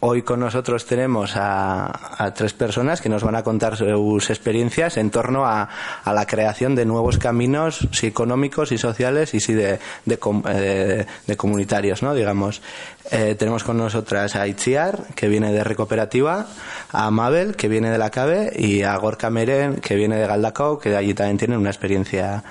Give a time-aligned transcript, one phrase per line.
[0.00, 5.10] Hoy con nosotros tenemos a, tres personas que nos van a contar sus experiencias en
[5.10, 5.70] torno a,
[6.04, 11.06] la creación de nuevos caminos sí, económicos y sociales y sí de, eh,
[11.36, 12.14] comunitarios, ¿no?
[12.14, 12.60] Digamos.
[13.10, 16.46] Eh, tenemos con nosotras a Itziar, que viene de Recooperativa,
[16.92, 20.78] a Mabel, que viene de la CABE, y a Gorka Meren, que viene de Galdacao,
[20.78, 22.44] que allí también tienen una experiencia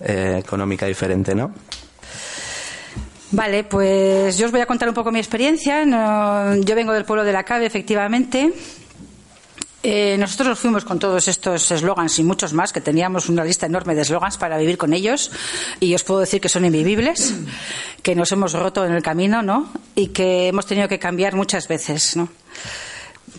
[0.00, 1.52] eh, económica diferente, ¿no?
[3.32, 5.84] Vale, pues yo os voy a contar un poco mi experiencia.
[5.84, 8.52] yo vengo del pueblo de la Cabe, efectivamente.
[9.82, 13.64] Eh, nosotros nos fuimos con todos estos eslogans y muchos más, que teníamos una lista
[13.64, 15.30] enorme de eslogans para vivir con ellos,
[15.78, 17.34] y os puedo decir que son invivibles,
[18.02, 19.72] que nos hemos roto en el camino, ¿no?
[19.94, 22.28] Y que hemos tenido que cambiar muchas veces, ¿no?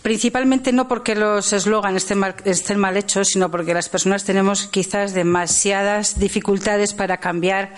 [0.01, 4.67] Principalmente no porque los eslogans estén mal, estén mal hechos, sino porque las personas tenemos
[4.67, 7.75] quizás demasiadas dificultades para cambiar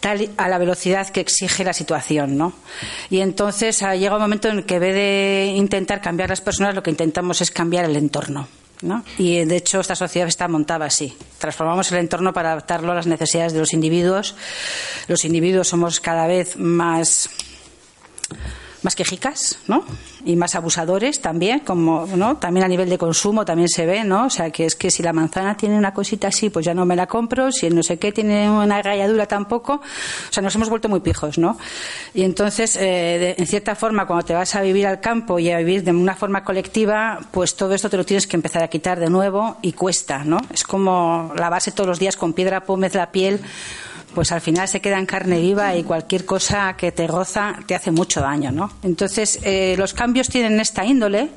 [0.00, 2.52] tal a la velocidad que exige la situación, ¿no?
[3.10, 6.74] Y entonces ah, llega un momento en que en vez de intentar cambiar las personas,
[6.74, 8.46] lo que intentamos es cambiar el entorno.
[8.82, 9.02] ¿no?
[9.18, 11.16] Y de hecho esta sociedad está montada así.
[11.38, 14.34] Transformamos el entorno para adaptarlo a las necesidades de los individuos.
[15.08, 17.30] Los individuos somos cada vez más
[18.82, 19.84] más quejicas, ¿no?
[20.24, 22.36] Y más abusadores también, como, ¿no?
[22.36, 24.26] También a nivel de consumo también se ve, ¿no?
[24.26, 26.84] O sea, que es que si la manzana tiene una cosita así, pues ya no
[26.84, 30.54] me la compro, si el no sé qué tiene una rayadura tampoco, o sea, nos
[30.54, 31.58] hemos vuelto muy pijos, ¿no?
[32.14, 35.58] Y entonces, eh, en cierta forma, cuando te vas a vivir al campo y a
[35.58, 39.00] vivir de una forma colectiva, pues todo esto te lo tienes que empezar a quitar
[39.00, 40.38] de nuevo y cuesta, ¿no?
[40.52, 43.40] Es como lavarse todos los días con piedra pómez la piel
[44.16, 47.74] pues al final se queda en carne viva y cualquier cosa que te goza te
[47.74, 48.72] hace mucho daño, ¿no?
[48.82, 51.28] Entonces, eh, los cambios tienen esta índole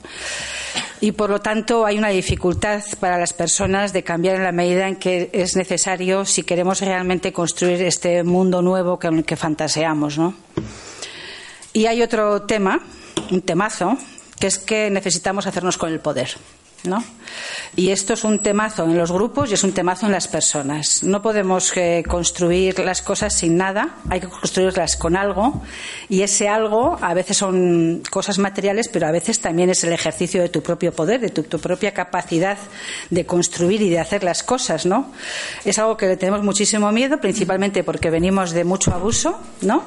[1.01, 4.87] y por lo tanto hay una dificultad para las personas de cambiar en la medida
[4.87, 10.33] en que es necesario si queremos realmente construir este mundo nuevo que, que fantaseamos, ¿no?
[11.73, 12.79] Y hay otro tema,
[13.29, 13.97] un temazo,
[14.39, 16.29] que es que necesitamos hacernos con el poder.
[16.83, 17.03] ¿No?
[17.75, 21.03] Y esto es un temazo en los grupos y es un temazo en las personas.
[21.03, 25.61] No podemos eh, construir las cosas sin nada, hay que construirlas con algo
[26.09, 30.41] y ese algo a veces son cosas materiales, pero a veces también es el ejercicio
[30.41, 32.57] de tu propio poder, de tu, tu propia capacidad
[33.09, 35.11] de construir y de hacer las cosas, ¿no?
[35.65, 39.85] Es algo que le tenemos muchísimo miedo, principalmente porque venimos de mucho abuso, ¿no?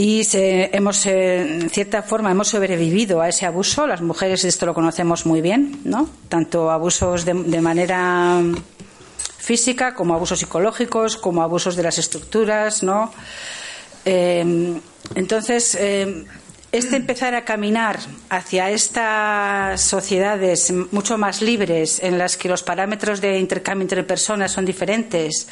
[0.00, 3.84] Y hemos, en cierta forma, hemos sobrevivido a ese abuso.
[3.84, 6.08] Las mujeres esto lo conocemos muy bien, ¿no?
[6.28, 8.40] Tanto abusos de, manera
[9.38, 13.12] física como abusos psicológicos, como abusos de las estructuras, ¿no?
[14.04, 14.80] Eh,
[15.16, 16.26] entonces, eh,
[16.70, 17.98] este empezar a caminar
[18.28, 24.52] hacia estas sociedades mucho más libres, en las que los parámetros de intercambio entre personas
[24.52, 25.48] son diferentes,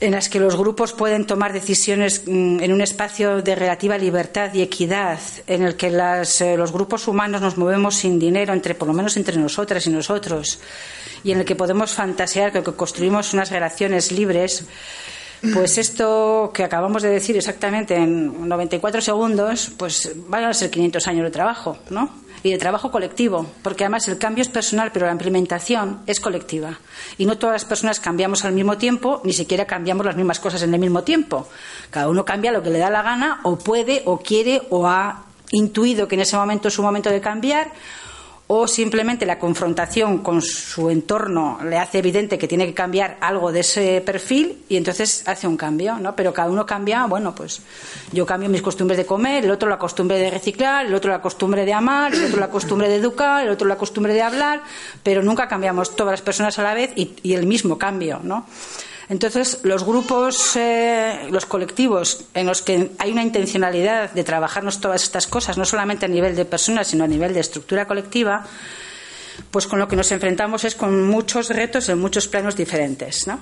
[0.00, 4.52] en las que los grupos pueden tomar decisiones mm, en un espacio de relativa libertad
[4.54, 8.88] y equidad, en el que eh, los grupos humanos nos movemos sin dinero, entre, por
[8.88, 10.60] lo menos entre nosotras y nosotros,
[11.22, 14.64] y en el que podemos fantasear que construimos unas relaciones libres,
[15.52, 21.06] pues esto que acabamos de decir exactamente en 94 segundos, pues van a ser 500
[21.08, 22.23] años de trabajo, ¿no?
[22.44, 26.78] Y de trabajo colectivo, porque además el cambio es personal, pero la implementación es colectiva.
[27.16, 30.62] Y no todas las personas cambiamos al mismo tiempo, ni siquiera cambiamos las mismas cosas
[30.62, 31.48] en el mismo tiempo.
[31.88, 35.24] Cada uno cambia lo que le da la gana, o puede, o quiere, o ha
[35.52, 37.72] intuido que en ese momento es su momento de cambiar,
[38.46, 43.50] o simplemente la confrontación con su entorno le hace evidente que tiene que cambiar algo
[43.50, 46.14] de ese perfil y entonces hace un cambio, ¿no?
[46.14, 47.62] Pero cada uno cambia, bueno, pues
[48.12, 51.22] yo cambio mis costumbres de comer, el otro la costumbre de reciclar, el otro la
[51.22, 54.62] costumbre de amar, el otro la costumbre de educar, el otro la costumbre de hablar,
[55.02, 58.46] pero nunca cambiamos todas las personas a la vez y, y el mismo cambio, ¿no?
[59.08, 65.02] Entonces, los grupos, eh, los colectivos en los que hay una intencionalidad de trabajarnos todas
[65.02, 68.46] estas cosas, no solamente a nivel de personas, sino a nivel de estructura colectiva,
[69.50, 73.26] pues con lo que nos enfrentamos es con muchos retos en muchos planos diferentes.
[73.26, 73.40] ¿no?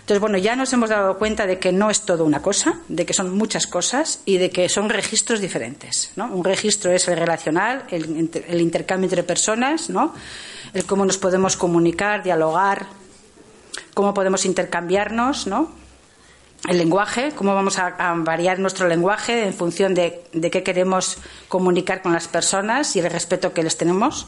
[0.00, 3.06] Entonces, bueno, ya nos hemos dado cuenta de que no es todo una cosa, de
[3.06, 6.12] que son muchas cosas y de que son registros diferentes.
[6.16, 6.26] ¿no?
[6.26, 10.14] Un registro es el relacional, el, el intercambio entre personas, ¿no?
[10.74, 12.86] el cómo nos podemos comunicar, dialogar,
[13.94, 15.70] cómo podemos intercambiarnos, ¿no?
[16.68, 21.16] El lenguaje, cómo vamos a, variar nuestro lenguaje en función de, qué queremos
[21.48, 24.26] comunicar con las personas y el respeto que les tenemos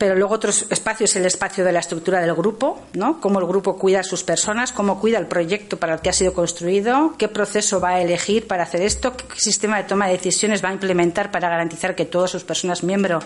[0.00, 3.20] pero luego otro espacio es el espacio de la estructura del grupo, ¿no?
[3.20, 6.14] Cómo el grupo cuida a sus personas, cómo cuida el proyecto para el que ha
[6.14, 10.12] sido construido, qué proceso va a elegir para hacer esto, qué sistema de toma de
[10.12, 13.24] decisiones va a implementar para garantizar que todas sus personas miembros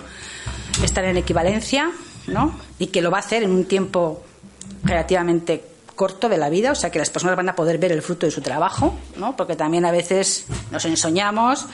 [0.82, 1.93] están en equivalencia,
[2.27, 2.59] ¿no?
[2.81, 4.25] Y que lo va a hacer en un tiempo
[4.84, 5.64] relativamente
[5.94, 8.26] corto de la vida, o sea que las personas van a poder ver el fruto
[8.26, 9.36] de su trabajo, ¿no?
[9.36, 11.66] Porque también a veces nos ensoñamos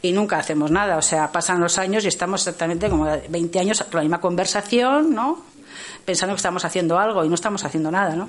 [0.00, 0.96] y nunca hacemos nada.
[0.96, 5.14] O sea, pasan los años y estamos exactamente como 20 años con la misma conversación,
[5.14, 5.42] ¿no?
[6.04, 8.28] Pensando que estamos haciendo algo y no estamos haciendo nada, ¿no?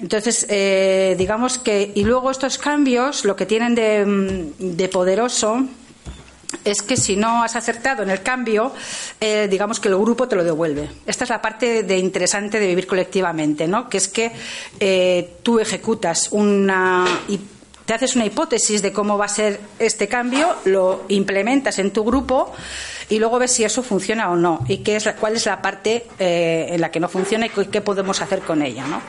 [0.00, 5.64] Entonces, eh, digamos que, y luego estos cambios, lo que tienen de, mm, de poderoso
[6.64, 8.72] es que si no has acertado en el cambio,
[9.20, 10.88] eh, digamos que el grupo te lo devuelve.
[11.06, 13.88] Esta es la parte de interesante de vivir colectivamente, ¿no?
[13.88, 14.32] Que es que
[14.80, 17.04] eh, tú ejecutas una
[17.84, 22.04] te haces una hipótesis de cómo va a ser este cambio, lo implementas en tu
[22.04, 22.52] grupo
[23.08, 26.06] y luego ves si eso funciona o no y qué es cuál es la parte
[26.18, 29.02] eh, en la que no funciona y qué podemos hacer con ella, ¿no?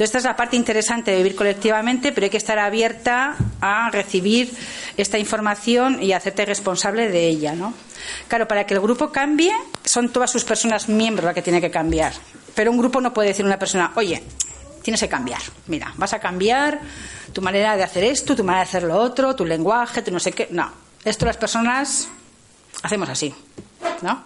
[0.00, 3.90] Entonces, esta es la parte interesante de vivir colectivamente, pero hay que estar abierta a
[3.90, 4.50] recibir
[4.96, 7.74] esta información y hacerte responsable de ella, ¿no?
[8.26, 9.52] Claro, para que el grupo cambie,
[9.84, 12.14] son todas sus personas miembros las que tienen que cambiar.
[12.54, 14.22] Pero un grupo no puede decir a una persona, oye,
[14.80, 15.42] tienes que cambiar.
[15.66, 16.80] Mira, vas a cambiar
[17.34, 20.18] tu manera de hacer esto, tu manera de hacer lo otro, tu lenguaje, tu no
[20.18, 20.48] sé qué.
[20.50, 20.72] No,
[21.04, 22.08] esto las personas
[22.82, 23.34] hacemos así,
[24.00, 24.24] ¿no?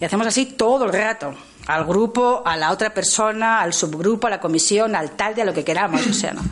[0.00, 1.34] Y hacemos así todo el rato.
[1.66, 5.44] Al grupo, a la otra persona, al subgrupo, a la comisión, al tal, de a
[5.44, 6.06] lo que queramos.
[6.06, 6.42] O sea, ¿no?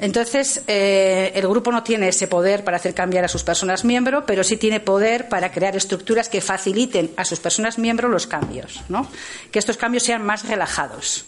[0.00, 4.24] Entonces, eh, el grupo no tiene ese poder para hacer cambiar a sus personas miembros,
[4.26, 8.82] pero sí tiene poder para crear estructuras que faciliten a sus personas miembros los cambios,
[8.88, 9.08] ¿no?
[9.50, 11.26] Que estos cambios sean más relajados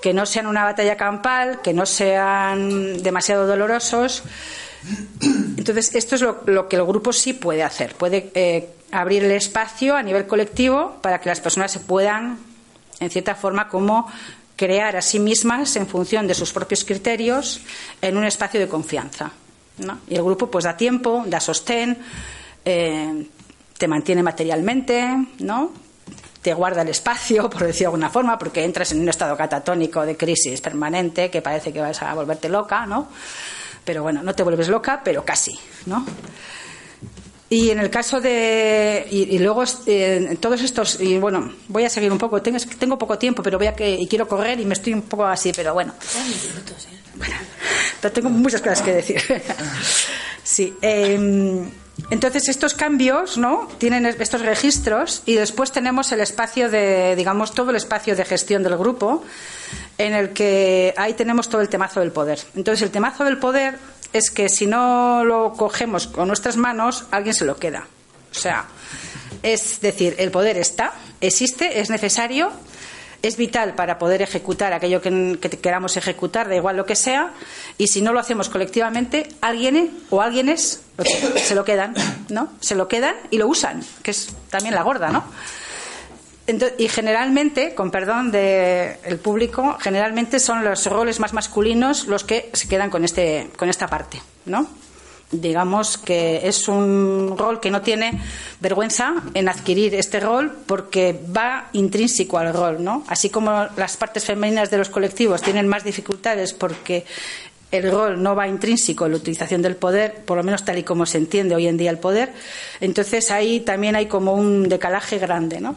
[0.00, 4.22] que no sean una batalla campal, que no sean demasiado dolorosos.
[5.56, 7.94] Entonces, esto es lo, que el grupo sí puede hacer.
[7.94, 12.38] Puede eh, abrir el espacio a nivel colectivo para que las personas se puedan,
[13.00, 14.10] en cierta forma, como
[14.56, 17.60] crear a sí mismas en función de sus propios criterios
[18.02, 19.30] en un espacio de confianza.
[20.08, 21.98] Y el grupo pues da tiempo, da sostén,
[22.64, 23.26] eh,
[23.78, 25.06] te mantiene materialmente,
[25.38, 25.72] ¿no?
[26.42, 30.04] te guarda el espacio, por decirlo de alguna forma, porque entras en un estado catatónico
[30.04, 33.08] de crisis permanente que parece que vas a volverte loca, ¿no?
[33.84, 36.04] Pero bueno, no te vuelves loca, pero casi, ¿no?
[37.50, 39.06] Y en el caso de.
[39.10, 41.00] Y, luego, eh, todos estos.
[41.00, 42.42] Y bueno, voy a seguir un poco.
[42.42, 43.90] Tengo, tengo poco tiempo, pero voy a que.
[43.90, 45.94] Y quiero correr y me estoy un poco así, pero bueno.
[48.12, 49.22] Tengo muchas cosas que decir.
[50.42, 50.76] sí.
[50.82, 51.68] Eh,
[52.10, 53.68] entonces estos cambios, ¿no?
[53.78, 58.62] Tienen estos registros y después tenemos el espacio de, digamos, todo el espacio de gestión
[58.62, 59.24] del grupo,
[59.98, 62.38] en el que ahí tenemos todo el temazo del poder.
[62.54, 63.78] Entonces el temazo del poder
[64.12, 67.86] es que si no lo cogemos con nuestras manos, alguien se lo queda.
[68.30, 68.66] O sea,
[69.42, 72.52] es decir, el poder está, existe, es necesario,
[73.22, 77.32] es vital para poder ejecutar aquello que, queramos ejecutar, da igual lo que sea,
[77.76, 80.82] y si no lo hacemos colectivamente, alguien o alguienes
[81.36, 81.94] se lo quedan,
[82.28, 82.52] ¿no?
[82.60, 85.24] Se lo quedan y lo usan, que es también la gorda, ¿no?
[86.78, 92.68] Y generalmente, con perdón del público, generalmente son los roles más masculinos los que se
[92.68, 94.66] quedan con, este, con esta parte, ¿no?
[95.30, 98.20] digamos que es un rol que no tiene
[98.60, 103.04] vergüenza en adquirir este rol porque va intrínseco al rol, ¿no?
[103.08, 107.04] Así como las partes femeninas de los colectivos tienen más dificultades porque
[107.70, 110.82] el rol no va intrínseco en la utilización del poder, por lo menos tal y
[110.82, 112.32] como se entiende hoy en día el poder,
[112.80, 115.76] entonces ahí también hay como un decalaje grande, ¿no?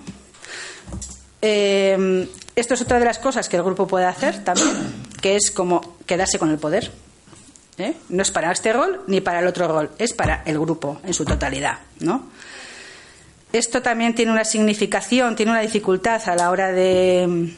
[1.41, 5.51] Eh, esto es otra de las cosas que el grupo puede hacer también, que es
[5.51, 6.91] como quedarse con el poder.
[7.77, 7.95] ¿eh?
[8.09, 11.13] No es para este rol ni para el otro rol, es para el grupo en
[11.13, 12.29] su totalidad, ¿no?
[13.53, 17.53] Esto también tiene una significación, tiene una dificultad a la hora de,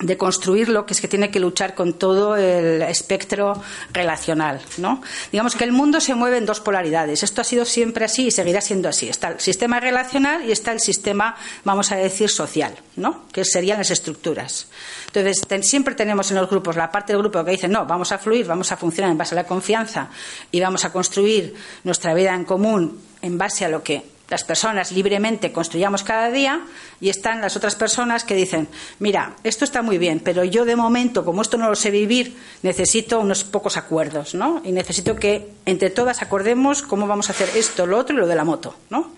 [0.00, 3.60] de construirlo, que es que tiene que luchar con todo el espectro
[3.92, 5.02] relacional, ¿no?
[5.32, 7.24] Digamos que el mundo se mueve en dos polaridades.
[7.24, 9.08] Esto ha sido siempre así y seguirá siendo así.
[9.08, 13.24] Está el sistema relacional y está el sistema, vamos a decir, social, ¿no?
[13.32, 14.68] Que serían las estructuras.
[15.06, 18.18] Entonces, siempre tenemos en los grupos la parte del grupo que dice, no, vamos a
[18.18, 20.10] fluir, vamos a funcionar en base a la confianza
[20.52, 24.92] y vamos a construir nuestra vida en común en base a lo que las personas
[24.92, 26.60] libremente construyamos cada día
[27.00, 28.68] y están las otras personas que dicen,
[28.98, 32.36] mira, esto está muy bien, pero yo de momento, como esto no lo sé vivir,
[32.62, 34.60] necesito unos pocos acuerdos, ¿no?
[34.64, 38.26] Y necesito que entre todas acordemos cómo vamos a hacer esto, lo otro y lo
[38.26, 39.12] de la moto, ¿no?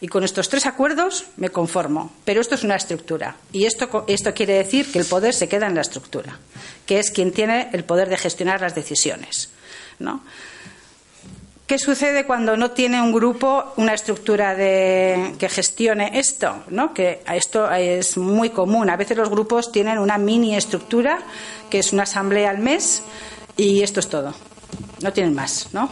[0.00, 2.12] Y con estos tres acuerdos me conformo.
[2.24, 3.36] Pero esto es una estructura.
[3.52, 6.40] Y esto, esto quiere decir que el poder se queda en la estructura,
[6.86, 9.50] que es quien tiene el poder de gestionar las decisiones.
[10.00, 10.22] ¿no?
[11.72, 16.64] ¿Qué sucede cuando no tiene un grupo una estructura que gestione esto?
[16.68, 16.92] ¿no?
[16.92, 18.90] Que esto es muy común.
[18.90, 21.20] A veces los grupos tienen una mini estructura,
[21.70, 23.02] que es una asamblea al mes,
[23.56, 24.34] y esto es todo.
[25.00, 25.88] No tienen más, ¿no?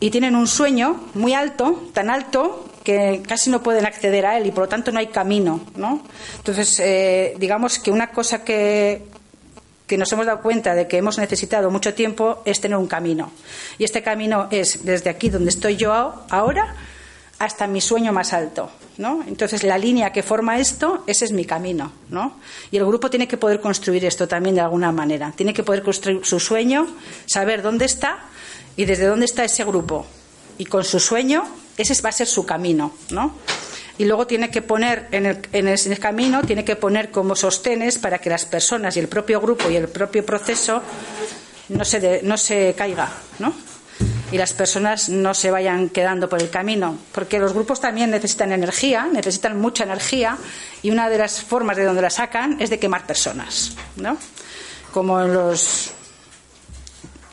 [0.00, 4.44] Y tienen un sueño muy alto, tan alto que casi no pueden acceder a él
[4.44, 6.02] y por lo tanto no hay camino, ¿no?
[6.36, 9.06] Entonces, eh, digamos que una cosa que,
[9.90, 13.32] que nos hemos dado cuenta de que hemos necesitado mucho tiempo es tener un camino.
[13.76, 15.92] Y este camino es desde aquí donde estoy yo
[16.30, 16.76] ahora
[17.40, 19.24] hasta mi sueño más alto, ¿no?
[19.26, 22.38] Entonces la línea que forma esto, ese es mi camino, ¿no?
[22.70, 25.32] Y el grupo tiene que poder construir esto también de alguna manera.
[25.34, 26.86] Tiene que poder construir su sueño,
[27.26, 28.20] saber dónde está
[28.76, 30.06] y desde dónde está ese grupo.
[30.56, 31.42] Y con su sueño,
[31.76, 33.34] ese va a ser su camino, ¿no?
[34.00, 37.98] Y luego tiene que poner en el, en el camino, tiene que poner como sostenes
[37.98, 40.80] para que las personas y el propio grupo y el propio proceso
[41.68, 43.52] no se, no se caiga, ¿no?
[44.32, 48.52] y las personas no se vayan quedando por el camino, porque los grupos también necesitan
[48.52, 50.38] energía, necesitan mucha energía
[50.82, 54.16] y una de las formas de donde la sacan es de quemar personas, ¿no?
[54.92, 55.92] Como en los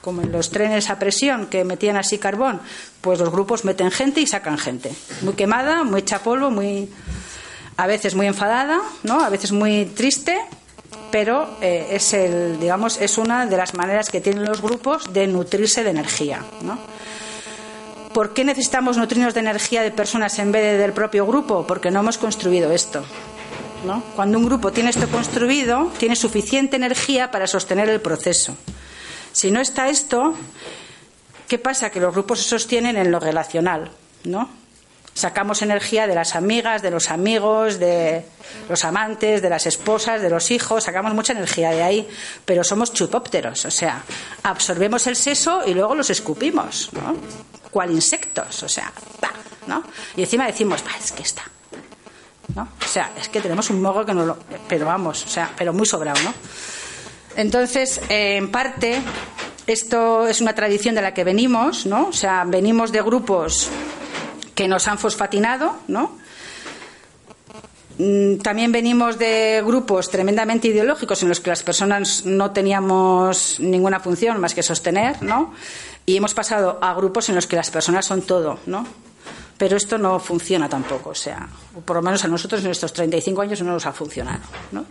[0.07, 2.61] como en los trenes a presión que metían así carbón,
[3.01, 4.89] pues los grupos meten gente y sacan gente,
[5.21, 6.89] muy quemada, muy hecha polvo, muy
[7.75, 9.19] a veces muy enfadada, ¿no?
[9.19, 10.39] A veces muy triste
[11.11, 15.27] pero eh, es el, digamos, es una de las maneras que tienen los grupos de
[15.27, 16.41] nutrirse de energía.
[16.61, 16.77] ¿no?
[18.13, 21.67] ¿Por qué necesitamos nutrirnos de energía de personas en vez de del propio grupo?
[21.67, 23.03] Porque no hemos construido esto.
[23.85, 24.03] ¿no?
[24.15, 28.55] Cuando un grupo tiene esto construido, tiene suficiente energía para sostener el proceso.
[29.37, 30.33] Si no está esto,
[31.47, 31.91] ¿qué pasa?
[31.91, 33.91] Que los grupos se sostienen en lo relacional,
[34.23, 34.49] ¿no?
[35.13, 38.25] Sacamos energía de las amigas, de los amigos, de
[38.67, 42.09] los amantes, de las esposas, de los hijos, sacamos mucha energía de ahí,
[42.45, 44.01] pero somos chupópteros, o sea,
[44.41, 47.15] absorbemos el seso y luego los escupimos, ¿no?
[47.69, 48.91] Cual insectos, o sea,
[49.67, 49.83] ¿no?
[50.15, 51.43] Y encima decimos, es que está,
[52.55, 52.69] ¿no?
[52.83, 54.39] O sea, es que tenemos un mogo que no lo.
[54.67, 56.33] Pero vamos, o sea, pero muy sobrado, ¿no?
[57.37, 58.99] Entonces, eh, en parte,
[59.67, 62.07] esto es una tradición de la que venimos, ¿no?
[62.07, 63.69] O sea, venimos de grupos
[64.55, 66.17] que nos han fosfatinado, ¿no?
[67.99, 73.99] Mm, también venimos de grupos tremendamente ideológicos en los que las personas no teníamos ninguna
[73.99, 75.53] función más que sostener, ¿no?
[76.07, 78.87] Y hemos pasado a grupos en los que las personas son todo, ¿no?
[79.59, 81.47] Pero esto no funciona tampoco, o sea,
[81.85, 84.41] por lo menos a nosotros en estos 35 años no nos ha funcionado,
[84.71, 84.85] ¿no?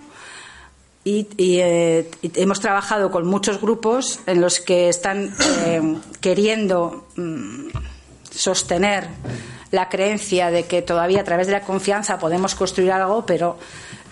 [1.07, 5.33] Y, eh, hemos trabajado con muchos grupos en los que están
[5.65, 5.81] eh,
[6.21, 7.69] queriendo mm,
[8.29, 9.07] sostener
[9.71, 13.57] la creencia de que todavía a través de la confianza podemos construir algo, pero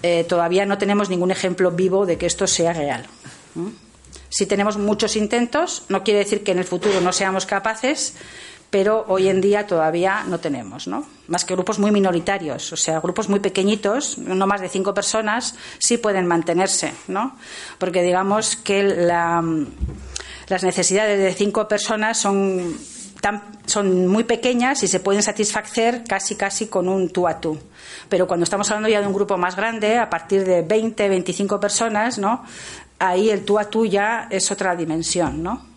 [0.05, 3.05] eh, todavía no tenemos ningún ejemplo vivo de que esto sea real.
[4.29, 8.15] Si tenemos muchos intentos, no quiere decir que en el futuro no seamos capaces,
[8.75, 11.07] pero hoy en día todavía no tenemos, ¿no?
[11.29, 15.55] Más que grupos muy minoritarios, o sea, grupos muy pequeñitos, no más de cinco personas,
[15.79, 17.37] sí pueden mantenerse, ¿no?
[17.79, 22.77] Porque digamos que las necesidades de cinco personas son
[23.67, 27.57] son muy pequeñas y se pueden satisfacer casi casi con un tú a tú.
[28.09, 31.61] Pero cuando estamos hablando ya de un grupo más grande, a partir de 20, 25
[31.61, 32.43] personas, ¿no?
[32.99, 35.74] Ahí el tú a tú ya es otra dimensión, ¿no?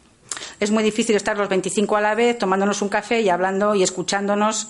[0.59, 3.83] Es muy difícil estar los 25 a la vez tomándonos un café y hablando y
[3.83, 4.67] escuchándonos.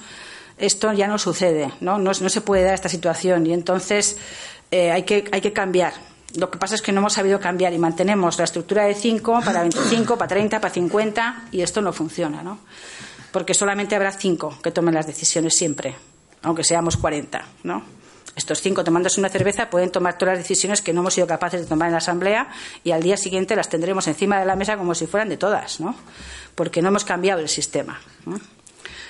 [0.57, 1.99] Esto ya no sucede, ¿no?
[1.99, 4.17] No, se puede dar esta situación y entonces
[4.71, 5.93] eh, hay, que, hay que cambiar
[6.35, 9.41] lo que pasa es que no hemos sabido cambiar y mantenemos la estructura de 5
[9.45, 12.59] para 25, para 30, para 50 y esto no funciona, ¿no?
[13.31, 15.95] Porque solamente habrá 5 que tomen las decisiones siempre,
[16.43, 17.83] aunque seamos 40, ¿no?
[18.37, 21.61] Estos cinco tomándose una cerveza pueden tomar todas las decisiones que no hemos sido capaces
[21.61, 22.49] de tomar en la asamblea
[22.83, 25.79] y al día siguiente las tendremos encima de la mesa como si fueran de todas,
[25.79, 25.95] ¿no?
[26.53, 27.99] Porque no hemos cambiado el sistema.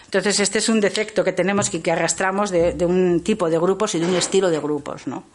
[0.05, 3.96] Entonces, este es un defecto que tenemos y que arrastramos de, un tipo de grupos
[3.96, 5.25] y de un estilo de grupos, ¿no?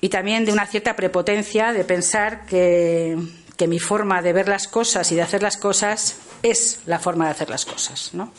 [0.00, 3.18] y también de una cierta prepotencia de pensar que,
[3.66, 7.30] mi forma de ver las cosas y de hacer las cosas es la forma de
[7.32, 8.30] hacer las cosas, ¿no?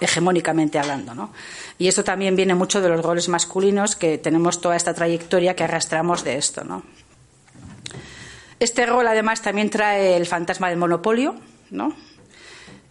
[0.00, 1.14] Hegemónicamente hablando.
[1.14, 1.32] ¿no?
[1.78, 5.64] Y eso también viene mucho de los roles masculinos, que tenemos toda esta trayectoria que
[5.64, 6.64] arrastramos de esto.
[6.64, 6.82] ¿no?
[8.60, 11.36] Este rol, además, también trae el fantasma del monopolio,
[11.70, 11.94] ¿no?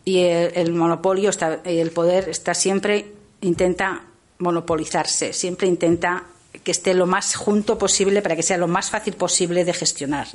[0.04, 4.04] y el, el monopolio, está, el poder está siempre, intenta
[4.40, 6.24] monopolizarse, siempre intenta
[6.64, 10.28] que esté lo más junto posible para que sea lo más fácil posible de gestionar.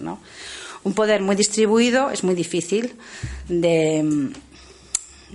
[0.84, 2.94] Un poder muy distribuido es muy difícil
[3.48, 4.30] de,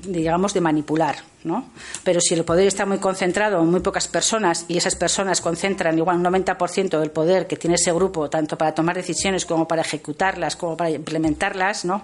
[0.04, 1.66] digamos, de manipular, ¿no?
[2.04, 5.98] Pero si el poder está muy concentrado en muy pocas personas y esas personas concentran
[5.98, 9.82] igual un 90% del poder que tiene ese grupo, tanto para tomar decisiones como para
[9.82, 12.04] ejecutarlas, como para implementarlas, ¿no?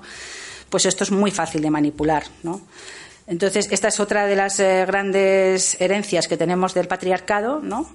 [0.69, 2.61] Pues esto es muy fácil de manipular, ¿no?
[3.27, 7.89] Entonces, esta es otra de las eh, grandes herencias que tenemos del patriarcado, ¿no?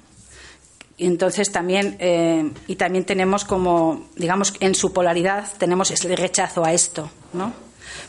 [0.98, 6.64] Y entonces también, eh, y también tenemos como, digamos, en su polaridad, tenemos el rechazo
[6.64, 7.52] a esto, ¿no?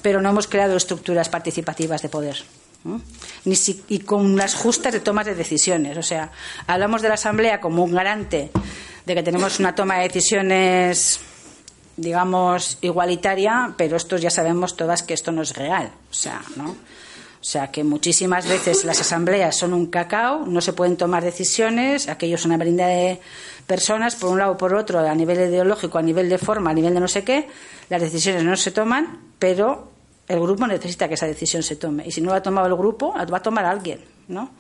[0.02, 2.44] Pero no hemos creado estructuras participativas de poder.
[3.46, 3.56] Ni
[3.88, 5.98] y con las justas de toma de decisiones.
[5.98, 6.32] O sea,
[6.68, 8.52] hablamos de la Asamblea como un garante
[9.06, 11.20] de que tenemos una toma de decisiones,
[11.96, 15.92] digamos, igualitaria, pero estos ya sabemos todas que esto no es real.
[16.10, 16.76] O sea, ¿no?
[17.44, 22.08] O sea que muchísimas veces las asambleas son un cacao, no se pueden tomar decisiones,
[22.08, 23.20] aquellos son una brinda de
[23.68, 26.74] personas, por un lado o por otro, a nivel ideológico, a nivel de forma, a
[26.74, 27.50] nivel de no sé qué,
[27.90, 29.92] las decisiones no se toman, pero
[30.30, 32.08] el grupo necesita que esa decisión se tome.
[32.08, 34.52] Y si no la ha tomado el grupo, la va a tomar alguien, ¿no?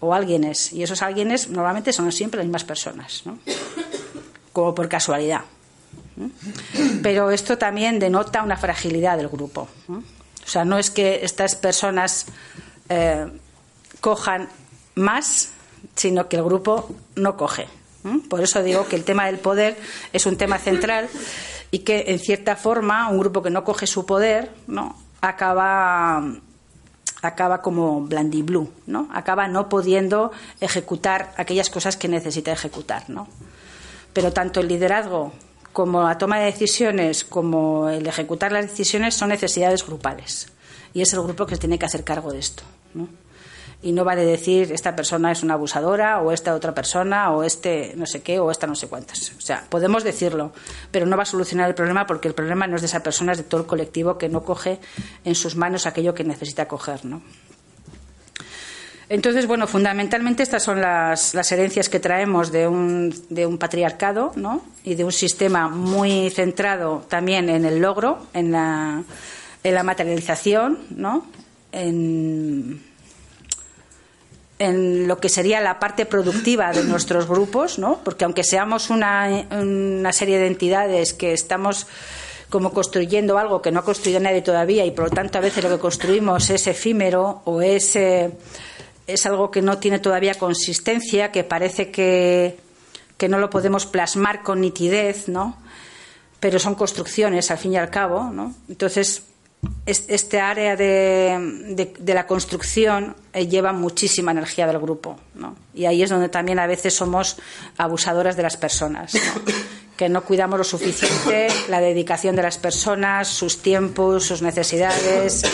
[0.00, 0.72] O alguienes.
[0.72, 3.40] Y esos alguienes normalmente son siempre las mismas personas, ¿no?
[4.54, 5.42] Como por casualidad.
[7.02, 9.68] Pero esto también denota una fragilidad del grupo.
[10.44, 12.26] O sea, no es que estas personas
[12.88, 13.26] eh,
[14.00, 14.48] cojan
[14.94, 15.50] más,
[15.94, 17.68] sino que el grupo no coge.
[18.28, 19.78] Por eso digo que el tema del poder
[20.12, 21.08] es un tema central
[21.70, 24.96] y que, en cierta forma, un grupo que no coge su poder, ¿no?
[25.22, 26.22] acaba
[27.22, 29.08] acaba como blandiblue, ¿no?
[29.12, 33.28] Acaba no pudiendo ejecutar aquellas cosas que necesita ejecutar, ¿no?
[34.12, 35.32] Pero tanto el liderazgo
[35.72, 40.48] como la toma de decisiones, como el ejecutar las decisiones son necesidades grupales.
[40.94, 42.62] Y es el grupo que tiene que hacer cargo de esto.
[42.94, 43.08] ¿no?
[43.82, 47.94] Y no vale decir esta persona es una abusadora o esta otra persona o este
[47.96, 49.32] no sé qué o esta no sé cuántas.
[49.36, 50.52] O sea, podemos decirlo,
[50.92, 53.32] pero no va a solucionar el problema porque el problema no es de esa persona,
[53.32, 54.78] es de todo el colectivo que no coge
[55.24, 57.04] en sus manos aquello que necesita coger.
[57.04, 57.22] ¿no?
[59.12, 64.62] Entonces, bueno, fundamentalmente estas son las, herencias que traemos de un, patriarcado ¿no?
[64.84, 69.04] y de un sistema muy centrado también en el logro, en la,
[69.84, 71.26] materialización, ¿no?
[71.72, 72.80] en,
[75.06, 78.00] lo que sería la parte productiva de nuestros grupos, ¿no?
[78.02, 79.44] porque aunque seamos una,
[80.12, 81.86] serie de entidades que estamos
[82.48, 85.62] como construyendo algo que no ha construido nadie todavía y por lo tanto a veces
[85.64, 87.94] lo que construimos es efímero o es
[89.06, 92.58] es algo que no tiene todavía consistencia, que parece que,
[93.16, 95.56] que no lo podemos plasmar con nitidez, ¿no?
[96.40, 98.54] Pero son construcciones, al fin y al cabo, ¿no?
[98.68, 99.24] Entonces,
[99.86, 105.54] este área de, de, la construcción eh, lleva muchísima energía del grupo, ¿no?
[105.72, 107.36] Y ahí es donde también a veces somos
[107.76, 109.12] abusadoras de las personas,
[109.96, 115.44] que no cuidamos lo suficiente la dedicación de las personas, sus tiempos, sus necesidades,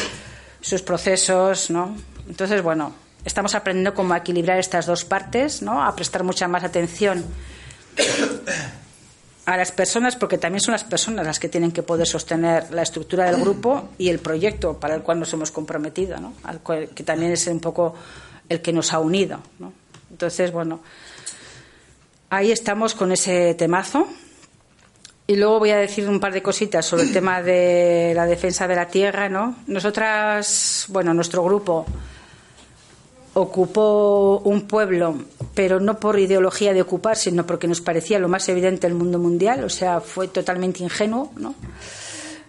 [0.62, 1.94] sus procesos, ¿no?
[2.26, 5.82] Entonces, bueno, estamos aprendiendo cómo equilibrar estas dos partes, ¿no?
[5.82, 7.24] A prestar mucha más atención
[9.46, 12.82] a las personas, porque también son las personas las que tienen que poder sostener la
[12.82, 16.34] estructura del grupo y el proyecto para el cual nos hemos comprometido, ¿no?
[16.44, 17.94] Al que también es un poco
[18.48, 19.72] el que nos ha unido, ¿no?
[20.10, 20.80] Entonces, bueno,
[22.30, 24.06] ahí estamos con ese temazo.
[25.26, 28.66] Y luego voy a decir un par de cositas sobre el tema de la defensa
[28.66, 29.56] de la tierra, ¿no?
[29.66, 31.84] Nosotras, bueno, nuestro grupo
[33.40, 35.16] ocupó un pueblo,
[35.54, 39.18] pero no por ideología de ocupar, sino porque nos parecía lo más evidente el mundo
[39.18, 41.54] mundial, o sea, fue totalmente ingenuo, ¿no?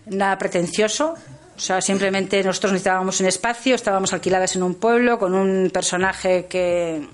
[0.08, 1.16] Nada pretencioso,
[1.56, 6.46] o sea, simplemente nosotros necesitábamos un espacio, estábamos alquiladas en un pueblo con un personaje
[6.46, 7.08] que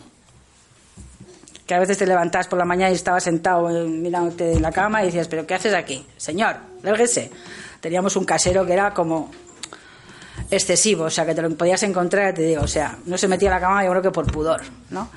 [1.66, 5.02] que a veces te levantabas por la mañana y estabas sentado mirándote en la cama
[5.02, 6.06] y decías, pero ¿qué haces aquí?
[6.16, 7.32] Señor, lérguese.
[7.82, 9.32] Teníamos un casero que era como
[10.52, 13.50] excesivo, o sea, que te lo podías encontrar, te digo, o sea, no se metía
[13.50, 15.10] a la cama yo creo que por pudor, ¿no?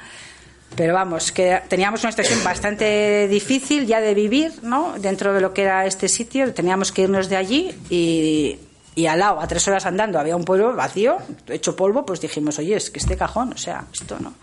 [0.76, 4.94] Pero vamos, que teníamos una situación bastante difícil ya de vivir, ¿no?
[4.98, 8.58] Dentro de lo que era este sitio, teníamos que irnos de allí y,
[8.94, 11.16] y al lado, a tres horas andando, había un pueblo vacío,
[11.48, 14.34] hecho polvo, pues dijimos, oye, es que este cajón, o sea, esto no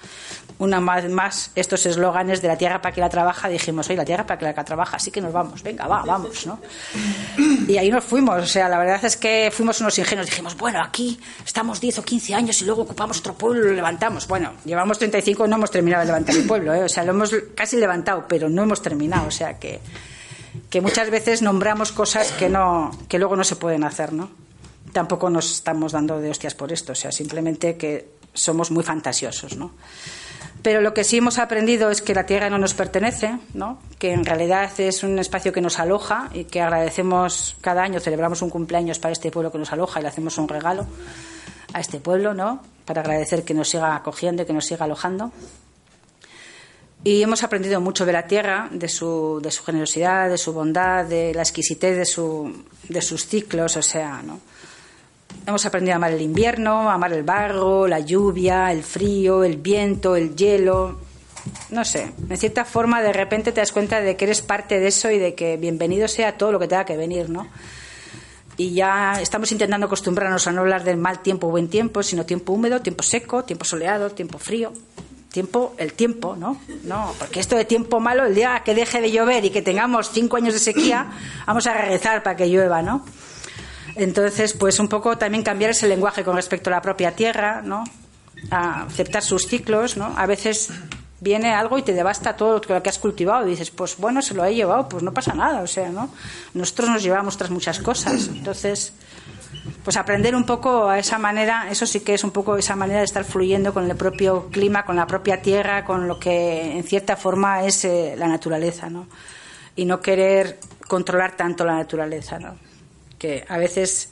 [0.58, 4.06] una más, más estos eslóganes de la tierra para que la trabaja, dijimos, oye, la
[4.06, 6.60] tierra para que la trabaja, así que nos vamos, venga, va, vamos, ¿no?
[7.68, 10.82] Y ahí nos fuimos, o sea, la verdad es que fuimos unos ingenuos, dijimos, bueno,
[10.82, 14.28] aquí estamos 10 o 15 años y luego ocupamos otro pueblo y lo levantamos.
[14.28, 16.84] Bueno, llevamos 35 y no hemos terminado de levantar el pueblo, ¿eh?
[16.84, 19.82] o sea, lo hemos casi levantado, pero no hemos terminado, o sea, que,
[20.70, 24.30] que muchas veces nombramos cosas que, no, que luego no se pueden hacer, ¿no?
[24.94, 29.58] Tampoco nos estamos dando de hostias por esto, o sea, simplemente que somos muy fantasiosos,
[29.58, 29.72] ¿no?
[30.66, 33.78] Pero lo que sí hemos aprendido es que la tierra no nos pertenece, ¿no?
[34.00, 38.42] que en realidad es un espacio que nos aloja y que agradecemos cada año, celebramos
[38.42, 40.88] un cumpleaños para este pueblo que nos aloja y le hacemos un regalo
[41.72, 42.64] a este pueblo, ¿no?
[42.84, 45.32] Para agradecer que nos siga acogiendo y que nos siga alojando.
[47.04, 51.06] Y hemos aprendido mucho de la tierra, de su, de su generosidad, de su bondad,
[51.06, 54.40] de la exquisitez de, su, de sus ciclos, o sea, ¿no?
[55.48, 59.58] Hemos aprendido a amar el invierno, a amar el barro, la lluvia, el frío, el
[59.58, 61.00] viento, el hielo.
[61.70, 64.88] No sé, en cierta forma de repente te das cuenta de que eres parte de
[64.88, 67.48] eso y de que bienvenido sea todo lo que tenga que venir, ¿no?
[68.58, 72.26] Y ya estamos intentando acostumbrarnos a no hablar del mal tiempo o buen tiempo, sino
[72.26, 74.72] tiempo húmedo, tiempo seco, tiempo soleado, tiempo frío.
[75.30, 76.62] Tiempo, el tiempo, ¿no?
[76.86, 80.10] No, porque esto de tiempo malo, el día que deje de llover y que tengamos
[80.10, 81.12] cinco años de sequía,
[81.46, 83.06] vamos a rezar para que llueva, ¿no?
[83.96, 87.84] Entonces, pues un poco también cambiar ese lenguaje con respecto a la propia tierra, ¿no?
[88.52, 90.14] A aceptar sus ciclos, ¿no?
[90.18, 90.70] A veces
[91.22, 94.34] viene algo y te devasta todo lo que has cultivado y dices, pues bueno, se
[94.34, 96.10] lo he llevado, pues no pasa nada, o sea, ¿no?
[96.54, 98.94] Nosotros nos llevamos tras muchas cosas, entonces,
[99.84, 103.00] pues aprender un poco a esa manera, eso sí que es un poco esa manera
[103.00, 106.84] de estar fluyendo con el propio clima, con la propia tierra, con lo que en
[106.84, 109.08] cierta forma es eh, la naturaleza, ¿no?
[109.76, 112.56] Y no querer controlar tanto la naturaleza, ¿no?
[113.48, 114.10] A veces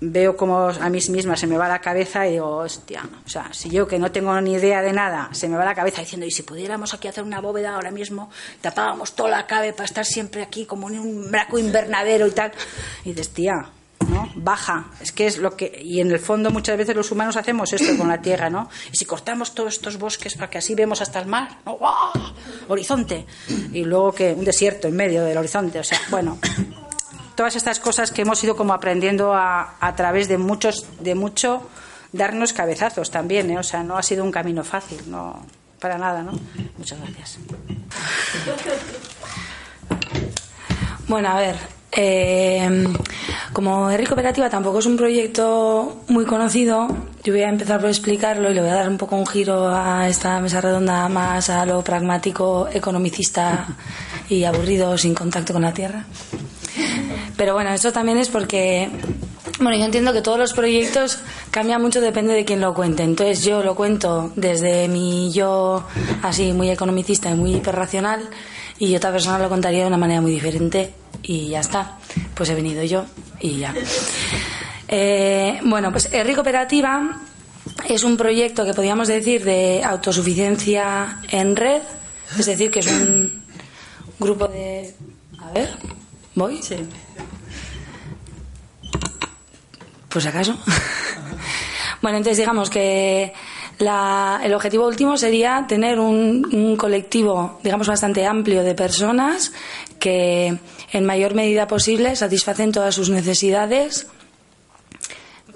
[0.00, 3.50] veo como a mí misma se me va la cabeza y digo, hostia, o sea,
[3.52, 6.26] si yo que no tengo ni idea de nada, se me va la cabeza diciendo,
[6.26, 10.06] y si pudiéramos aquí hacer una bóveda ahora mismo, tapábamos toda la cabe para estar
[10.06, 12.52] siempre aquí como en un braco invernadero y tal.
[13.04, 13.66] Y dices, tía,
[14.08, 14.30] ¿no?
[14.36, 17.70] Baja, es que es lo que, y en el fondo muchas veces los humanos hacemos
[17.72, 18.70] esto con la tierra, ¿no?
[18.90, 21.78] Y si cortamos todos estos bosques para que así vemos hasta el mar, ¿no?
[22.68, 23.26] Horizonte.
[23.72, 26.38] Y luego que un desierto en medio del horizonte, o sea, bueno,
[27.40, 31.66] todas estas cosas que hemos ido como aprendiendo a, a través de muchos, de mucho
[32.12, 33.58] darnos cabezazos también, ¿eh?
[33.58, 35.46] o sea, no ha sido un camino fácil, no,
[35.78, 36.32] para nada, ¿no?
[36.76, 37.38] Muchas gracias.
[41.08, 41.56] Bueno, a ver,
[41.92, 42.84] eh,
[43.54, 46.88] como Erri Cooperativa tampoco es un proyecto muy conocido,
[47.24, 49.66] yo voy a empezar por explicarlo y le voy a dar un poco un giro
[49.66, 53.66] a esta mesa redonda más a lo pragmático, economicista
[54.28, 56.04] y aburrido sin contacto con la tierra.
[57.36, 58.90] Pero bueno, eso también es porque,
[59.60, 61.18] bueno, yo entiendo que todos los proyectos
[61.50, 63.02] cambian mucho, depende de quién lo cuente.
[63.02, 65.84] Entonces yo lo cuento desde mi yo
[66.22, 68.28] así muy economicista y muy hiperracional
[68.78, 71.98] y otra persona lo contaría de una manera muy diferente y ya está.
[72.34, 73.04] Pues he venido yo
[73.40, 73.74] y ya.
[74.88, 77.20] Eh, bueno, pues Erri Cooperativa
[77.88, 81.82] es un proyecto que podríamos decir de autosuficiencia en red,
[82.38, 83.44] es decir, que es un
[84.18, 84.94] grupo de...
[85.38, 85.70] A ver,
[86.34, 86.62] ¿voy?
[86.62, 86.76] Sí.
[90.08, 90.56] Pues acaso.
[92.02, 93.32] bueno, entonces digamos que
[93.78, 99.52] la, el objetivo último sería tener un, un, colectivo, digamos, bastante amplio de personas
[99.98, 100.58] que
[100.92, 104.08] en mayor medida posible satisfacen todas sus necesidades,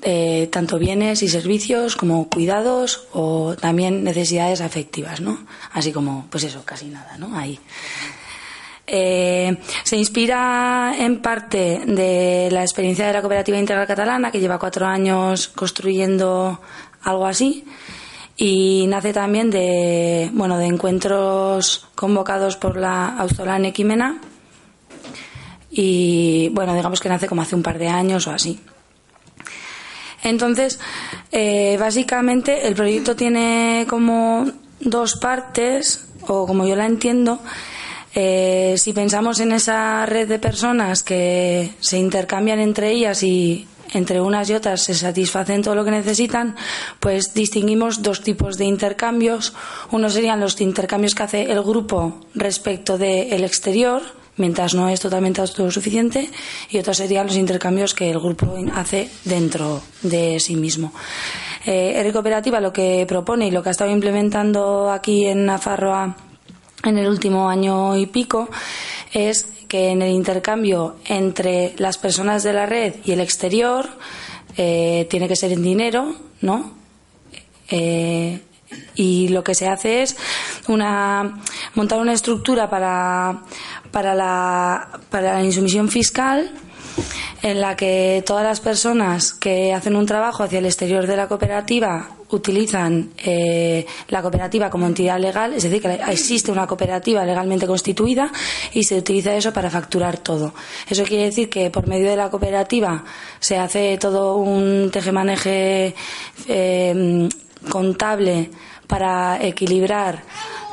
[0.02, 5.46] eh, tanto bienes y servicios como cuidados o también necesidades afectivas, ¿no?
[5.72, 7.36] Así como, pues eso, casi nada, ¿no?
[7.36, 7.58] Ahí.
[8.86, 14.58] Eh, se inspira en parte de la experiencia de la Cooperativa Integral Catalana, que lleva
[14.58, 16.60] cuatro años construyendo
[17.02, 17.64] algo así,
[18.36, 24.20] y nace también de, bueno, de encuentros convocados por la Auzolán Equimena,
[25.70, 28.60] y bueno, digamos que nace como hace un par de años o así.
[30.22, 30.78] Entonces,
[31.32, 34.46] eh, básicamente el proyecto tiene como
[34.80, 37.40] dos partes, o como yo la entiendo,
[38.14, 44.20] eh, si pensamos en esa red de personas que se intercambian entre ellas y entre
[44.20, 46.56] unas y otras se satisfacen todo lo que necesitan,
[47.00, 49.52] pues distinguimos dos tipos de intercambios.
[49.90, 54.02] Uno serían los intercambios que hace el grupo respecto del exterior,
[54.36, 56.30] mientras no es totalmente autosuficiente,
[56.70, 60.92] y otros serían los intercambios que el grupo hace dentro de sí mismo.
[61.66, 66.16] Eh, Cooperativa lo que propone y lo que ha estado implementando aquí en Nafarroa
[66.82, 68.48] en el último año y pico
[69.12, 73.88] es que en el intercambio entre las personas de la red y el exterior
[74.56, 76.72] eh, tiene que ser en dinero, ¿no?
[77.70, 78.40] Eh,
[78.94, 80.16] y lo que se hace es
[80.68, 81.40] una
[81.74, 83.42] montar una estructura para,
[83.90, 86.50] para, la, para la insumisión fiscal
[87.42, 91.28] en la que todas las personas que hacen un trabajo hacia el exterior de la
[91.28, 97.66] cooperativa utilizan eh, la cooperativa como entidad legal, es decir, que existe una cooperativa legalmente
[97.66, 98.30] constituida
[98.72, 100.54] y se utiliza eso para facturar todo.
[100.88, 103.04] Eso quiere decir que por medio de la cooperativa
[103.40, 105.94] se hace todo un tejemaneje
[106.48, 107.28] eh,
[107.68, 108.50] contable
[108.86, 110.22] para equilibrar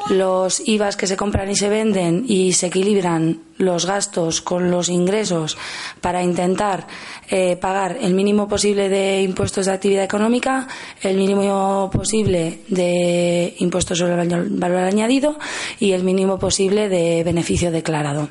[0.09, 4.89] los IVAs que se compran y se venden y se equilibran los gastos con los
[4.89, 5.57] ingresos
[6.01, 6.87] para intentar
[7.29, 10.67] eh, pagar el mínimo posible de impuestos de actividad económica,
[11.01, 15.37] el mínimo posible de impuestos sobre el valor añadido
[15.79, 18.29] y el mínimo posible de beneficio declarado.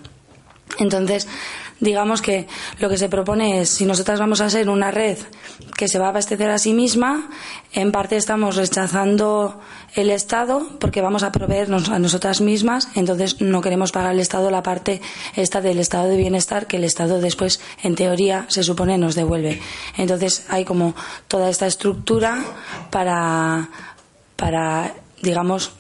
[0.78, 1.28] Entonces,
[1.80, 2.46] digamos que
[2.78, 5.18] lo que se propone es, si nosotras vamos a ser una red
[5.76, 7.30] que se va a abastecer a sí misma,
[7.72, 9.60] en parte estamos rechazando
[9.94, 14.50] el Estado porque vamos a proveernos a nosotras mismas, entonces no queremos pagar al Estado
[14.50, 15.00] la parte
[15.36, 19.60] esta del estado de bienestar que el Estado después, en teoría, se supone nos devuelve.
[19.96, 20.94] Entonces hay como
[21.28, 22.44] toda esta estructura
[22.90, 23.68] para,
[24.36, 25.72] para digamos,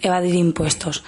[0.00, 1.04] evadir impuestos.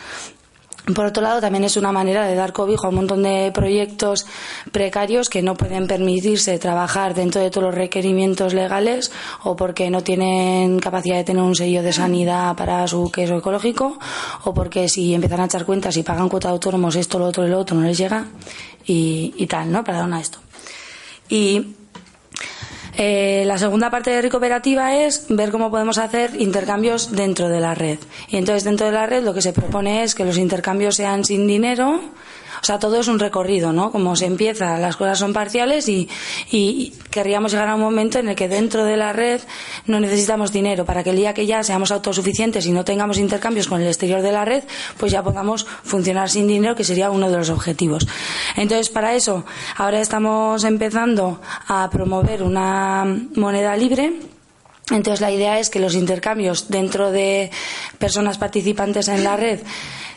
[0.94, 4.26] Por otro lado, también es una manera de dar cobijo a un montón de proyectos
[4.72, 9.12] precarios que no pueden permitirse trabajar dentro de todos los requerimientos legales
[9.44, 13.96] o porque no tienen capacidad de tener un sello de sanidad para su queso ecológico
[14.42, 17.46] o porque si empiezan a echar cuentas y pagan cuota de autónomos esto, lo otro
[17.46, 18.26] y lo otro no les llega
[18.84, 19.84] y, y tal, ¿no?
[19.86, 20.38] Una esto.
[21.28, 21.76] Y
[23.04, 27.74] eh, la segunda parte de Recuperativa es ver cómo podemos hacer intercambios dentro de la
[27.74, 27.98] red.
[28.28, 31.24] Y entonces dentro de la red lo que se propone es que los intercambios sean
[31.24, 32.00] sin dinero,
[32.62, 33.90] o sea, todo es un recorrido, ¿no?
[33.90, 36.08] Como se empieza, las cosas son parciales y,
[36.48, 39.40] y querríamos llegar a un momento en el que dentro de la red
[39.86, 43.66] no necesitamos dinero para que el día que ya seamos autosuficientes y no tengamos intercambios
[43.66, 44.62] con el exterior de la red,
[44.96, 48.06] pues ya podamos funcionar sin dinero, que sería uno de los objetivos.
[48.54, 49.44] Entonces, para eso,
[49.76, 54.12] ahora estamos empezando a promover una moneda libre
[54.90, 57.50] entonces la idea es que los intercambios dentro de
[57.98, 59.60] personas participantes en la red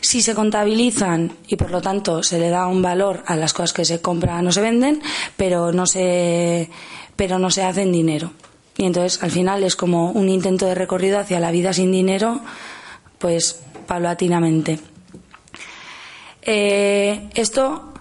[0.00, 3.72] sí se contabilizan y por lo tanto se le da un valor a las cosas
[3.72, 5.02] que se compran o se venden,
[5.36, 6.70] pero no se
[7.16, 8.30] pero no se hacen dinero.
[8.76, 12.40] Y entonces al final es como un intento de recorrido hacia la vida sin dinero,
[13.18, 14.78] pues paulatinamente.
[16.42, 17.94] Eh, esto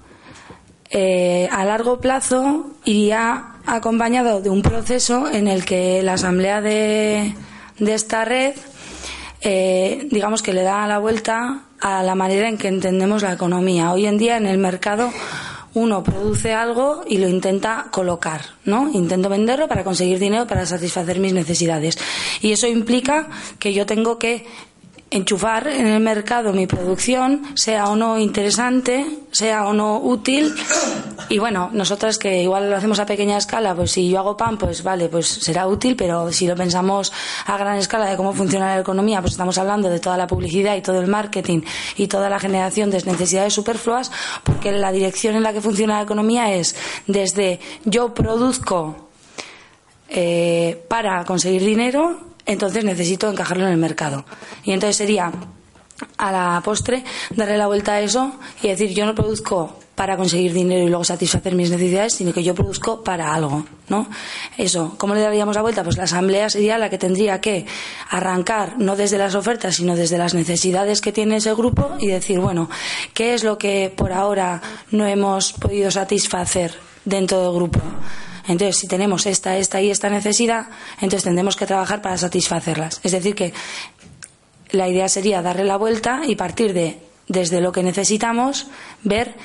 [0.90, 7.34] eh, a largo plazo iría acompañado de un proceso en el que la asamblea de,
[7.80, 8.54] esta red,
[9.42, 13.92] eh, digamos que le da la vuelta a la manera en que entendemos la economía.
[13.92, 15.12] Hoy en día en el mercado
[15.76, 18.90] uno produce algo y lo intenta colocar, ¿no?
[18.94, 21.98] Intento venderlo para conseguir dinero para satisfacer mis necesidades.
[22.42, 23.28] Y eso implica
[23.60, 24.46] que yo tengo que
[25.12, 30.54] enchufar en el mercado mi producción, sea o no interesante, sea o no útil.
[31.30, 34.58] Y bueno, nosotras que igual lo hacemos a pequeña escala, pues si yo hago pan,
[34.58, 37.14] pues vale, pues será útil, pero si lo pensamos
[37.46, 40.76] a gran escala de cómo funciona la economía, pues estamos hablando de toda la publicidad
[40.76, 41.62] y todo el marketing
[41.98, 44.12] y toda la generación de necesidades superfluas,
[44.44, 46.76] porque la dirección en la que funciona la economía es
[47.08, 49.10] desde yo produzco
[50.10, 54.26] eh, para conseguir dinero entonces necesito encajarlo en el mercado.
[54.64, 55.32] Y entonces sería
[56.18, 57.04] a la postre
[57.36, 61.06] darle la vuelta a eso y decir yo no produzco para conseguir dinero y luego
[61.06, 64.08] satisfacer mis necesidades, sino que yo produzco para algo, ¿no?
[64.58, 65.84] Eso, ¿cómo le daríamos la vuelta?
[65.84, 67.66] Pues la asamblea sería la que tendría que
[68.10, 72.40] arrancar no desde las ofertas, sino desde las necesidades que tiene ese grupo y decir,
[72.40, 72.70] bueno,
[73.14, 76.74] ¿qué es lo que por ahora no hemos podido satisfacer
[77.06, 77.80] dentro del grupo?
[78.48, 83.00] Entonces, si tenemos esta, esta y esta necesidad, entonces tendremos que trabajar para satisfacerlas.
[83.04, 83.54] Es decir, que
[84.72, 88.68] la idea sería darle la vuelta y partir de, desde lo que necesitamos,
[89.04, 89.36] ver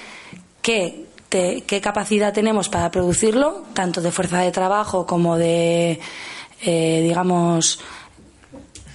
[0.63, 6.01] qué, qué capacidad tenemos para producirlo, tanto de fuerza de trabajo como de,
[6.63, 7.81] eh, digamos,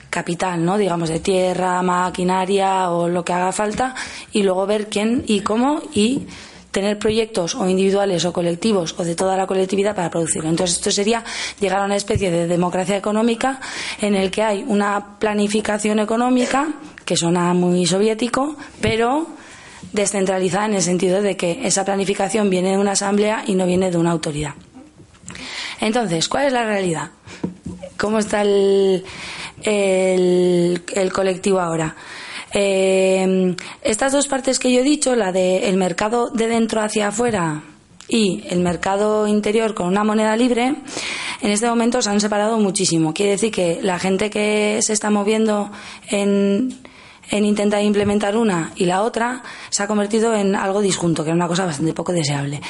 [0.09, 0.77] capital, ¿no?
[0.77, 3.95] Digamos, de tierra, maquinaria o lo que haga falta,
[4.31, 6.27] y luego ver quién y cómo y
[6.75, 10.49] tener proyectos o individuales o colectivos o de toda la colectividad para producirlo.
[10.49, 11.23] Entonces, esto sería
[11.61, 13.61] llegar a una especie de democracia económica
[14.01, 16.67] en el que hay una planificación económica,
[17.05, 19.25] que suena muy soviético, pero
[19.93, 23.89] descentralizada en el sentido de que esa planificación viene de una asamblea y no viene
[23.89, 24.55] de una autoridad.
[25.79, 27.11] Entonces, ¿cuál es la realidad?
[27.95, 29.05] ¿Cómo está el,
[29.63, 31.95] el, el colectivo ahora?
[32.57, 37.63] Eh, estas dos partes que yo he dicho, la del mercado de dentro hacia afuera
[38.07, 40.75] y el mercado interior con una moneda libre,
[41.41, 43.13] en este momento se han separado muchísimo.
[43.13, 45.69] Quiere decir que la gente que se está moviendo
[46.09, 46.79] en,
[47.29, 51.35] en intentar implementar una y la otra se ha convertido en algo disjunto, que es
[51.35, 52.61] una cosa bastante poco deseable.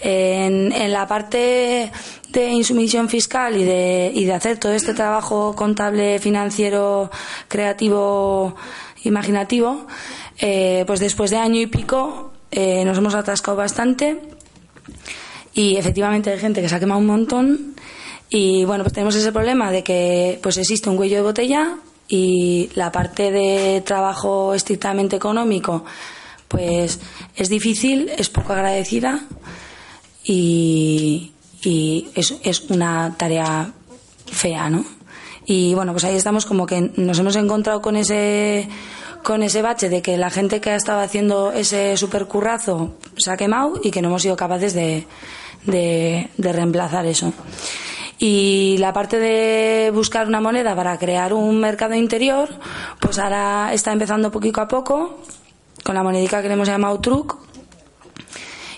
[0.00, 1.92] En, en la parte
[2.30, 7.10] de insumisión fiscal y de, y de hacer todo este trabajo contable, financiero,
[7.48, 8.56] creativo,
[9.04, 9.86] imaginativo,
[10.38, 14.20] eh, pues después de año y pico eh, nos hemos atascado bastante
[15.54, 17.74] y efectivamente hay gente que se ha quemado un montón
[18.28, 21.76] y bueno, pues tenemos ese problema de que pues existe un cuello de botella
[22.08, 25.84] y la parte de trabajo estrictamente económico,
[26.48, 27.00] pues
[27.36, 29.24] es difícil, es poco agradecida
[30.24, 33.72] y, y es, es una tarea
[34.26, 34.84] fea, ¿no?
[35.46, 38.68] Y bueno, pues ahí estamos como que nos hemos encontrado con ese
[39.24, 43.36] con ese bache de que la gente que ha estado haciendo ese supercurrazo se ha
[43.38, 45.06] quemado y que no hemos sido capaces de,
[45.64, 47.32] de, reemplazar eso.
[48.18, 52.50] Y la parte de buscar una moneda para crear un mercado interior,
[53.00, 55.18] pues ahora está empezando poquito a poco,
[55.82, 57.38] con la monedica que le hemos llamado truc,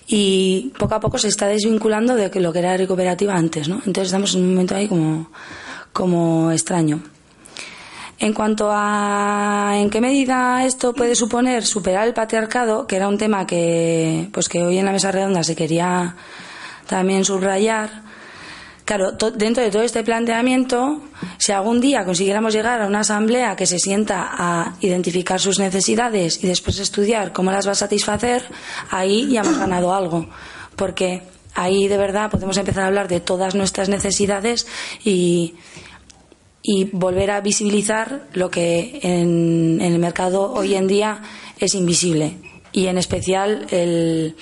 [0.06, 3.76] y poco a poco se está desvinculando de lo que era la cooperativa antes, ¿no?
[3.84, 5.28] Entonces estamos en un momento ahí como,
[5.92, 7.02] como extraño.
[8.18, 13.18] En cuanto a en qué medida esto puede suponer superar el patriarcado, que era un
[13.18, 16.16] tema que, pues que hoy en la mesa redonda se quería
[16.86, 18.06] también subrayar,
[18.86, 21.02] Claro, dentro de todo este planteamiento,
[21.38, 26.44] si algún día consiguiéramos llegar a una asamblea que se sienta a identificar sus necesidades
[26.44, 28.44] y después estudiar cómo las va a satisfacer,
[28.92, 30.28] ahí ya hemos ganado algo.
[30.76, 31.24] Porque
[31.56, 34.68] ahí de verdad podemos empezar a hablar de todas nuestras necesidades
[35.02, 35.56] y,
[36.68, 41.22] y volver a visibilizar lo que en, el mercado hoy en día
[41.58, 42.38] es invisible.
[42.72, 44.34] Y en especial el,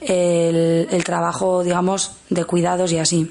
[0.00, 3.30] el trabajo, digamos, de cuidados y así.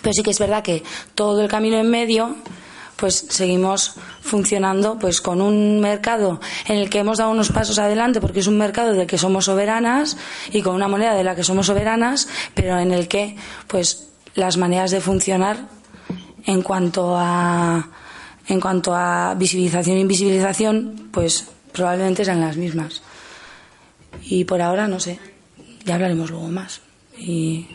[0.00, 0.82] Pero sí que es verdad que
[1.14, 2.34] todo el camino en medio
[2.96, 8.20] pues seguimos funcionando pues con un mercado en el que hemos dado unos pasos adelante
[8.20, 10.18] porque es un mercado del que somos soberanas
[10.52, 13.36] y con una moneda de la que somos soberanas, pero en el que
[13.68, 15.79] pues las maneras de funcionar
[16.46, 17.88] en cuanto a
[18.48, 23.02] en cuanto a visibilización e invisibilización, pues probablemente sean las mismas.
[24.24, 25.20] Y por ahora no sé,
[25.84, 26.80] ya hablaremos luego más.
[27.16, 27.66] Y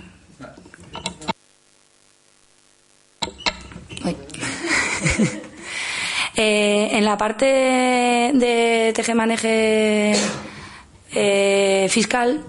[6.37, 10.11] Eh, en la parte de tejemaneje
[11.13, 12.43] eh, fiscal,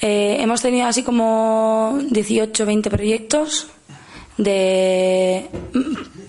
[0.00, 3.66] eh, hemos tenido así como 18, 20 proyectos
[4.38, 5.50] de,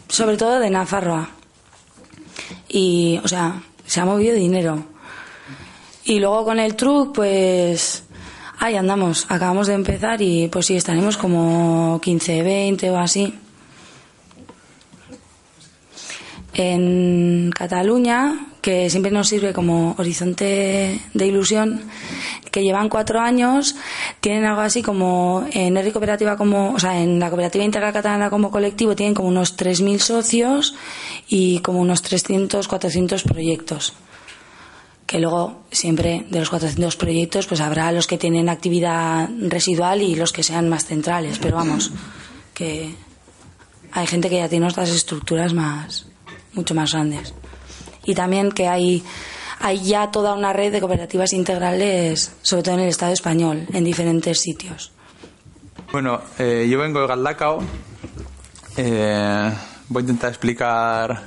[0.09, 1.29] sobre todo de Nafarroa.
[2.67, 4.83] Y, o sea, se ha movido dinero.
[6.03, 8.03] Y luego con el truck, pues,
[8.59, 9.25] ahí andamos.
[9.29, 13.33] Acabamos de empezar y, pues sí, estaremos como 15, 20 o así.
[16.59, 21.81] en Cataluña, que siempre nos sirve como horizonte de ilusión,
[22.51, 23.75] que llevan cuatro años,
[24.19, 28.51] tienen algo así como en Cooperativa como, o sea, en la Cooperativa Integral Catalana como
[28.51, 30.75] colectivo tienen como unos 3.000 socios
[31.27, 33.93] y como unos 300, 400 proyectos.
[35.05, 40.15] Que luego siempre de los 400 proyectos pues habrá los que tienen actividad residual y
[40.15, 41.91] los que sean más centrales, pero vamos,
[42.53, 42.93] que
[43.91, 46.05] hay gente que ya tiene otras estructuras más,
[46.53, 47.33] mucho más grandes.
[48.09, 49.03] Y también que hay,
[49.59, 53.83] hay ya toda una red de cooperativas integrales, sobre todo en el Estado español, en
[53.83, 54.91] diferentes sitios.
[55.91, 57.59] Bueno, eh, yo vengo de Galdacao.
[58.77, 59.51] Eh,
[59.89, 61.21] voy a intentar explicar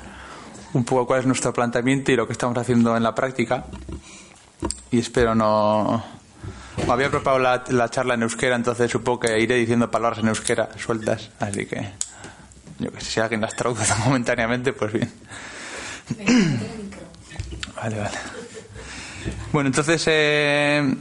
[0.72, 3.66] un poco cuál es nuestro planteamiento y lo que estamos haciendo en la práctica.
[4.90, 6.02] Y espero no.
[6.88, 10.68] Había preparado la, la charla en euskera, entonces supongo que iré diciendo palabras en euskera
[10.76, 11.92] sueltas, así que
[12.80, 15.12] yo que sé, si alguien las traduce momentáneamente, pues bien.
[17.76, 18.18] Vale, vale.
[19.52, 20.94] Bueno, entonces, eh,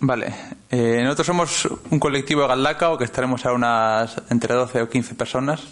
[0.00, 0.34] vale.
[0.70, 5.14] Eh, nosotros somos un colectivo de Galdacao que estaremos a unas entre 12 o 15
[5.14, 5.62] personas.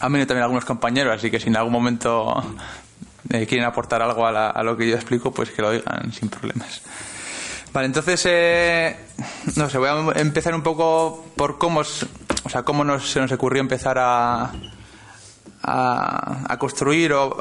[0.00, 2.42] Han venido también algunos compañeros, así que si en algún momento
[3.28, 6.30] eh, quieren aportar algo a, a, lo que yo explico, pues que lo digan sin
[6.30, 6.80] problemas.
[7.72, 8.96] Vale, entonces, eh,
[9.56, 13.30] no sé, voy a empezar un poco por cómo, o sea, cómo nos, se nos
[13.32, 14.52] ocurrió empezar a,
[15.62, 17.12] a, construir.
[17.12, 17.36] O,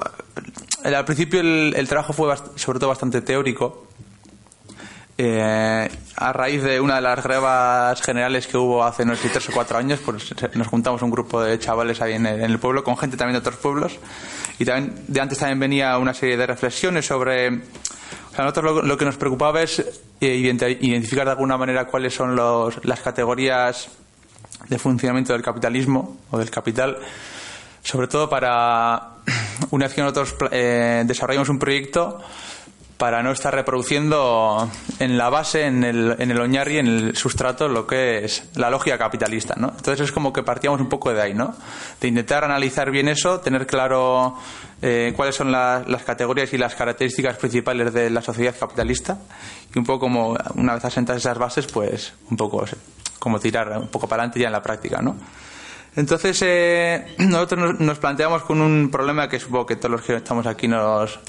[0.83, 3.87] al principio el, trabajo fue sobre todo bastante teórico.
[5.19, 9.51] Eh, a raíz de una de las grevas generales que hubo hace unos tres o
[9.51, 13.17] cuatro años, pues nos juntamos un grupo de chavales ahí en el, pueblo, con gente
[13.17, 13.97] también de otros pueblos.
[14.59, 19.05] Y también de antes también venía una serie de reflexiones sobre a nosotros lo, que
[19.05, 19.79] nos preocupaba es
[20.21, 23.89] eh, identificar de alguna manera cuáles son las categorías
[24.69, 26.97] de funcionamiento del capitalismo o del capital,
[27.81, 29.16] sobre todo para,
[29.71, 32.19] una vez que nosotros eh, desarrollamos un proyecto,
[32.97, 34.69] para no estar reproduciendo
[34.99, 38.71] en la base, en el, en el oñarri, en el sustrato, lo que es la
[38.71, 39.69] lógica capitalista, ¿no?
[39.69, 41.53] Entonces es como que partíamos un poco de ahí, ¿no?
[42.01, 44.35] De intentar analizar bien eso, tener claro
[44.81, 49.19] eh, cuáles son las categorías y las características principales de la sociedad capitalista
[49.73, 52.65] y un poco como, una vez asentadas esas bases, pues un poco
[53.19, 55.15] como tirar un poco para adelante ya en la práctica, ¿no?
[55.97, 60.45] Entonces, eh, nosotros nos planteamos con un problema que supongo que todos los que estamos
[60.45, 61.19] aquí nos,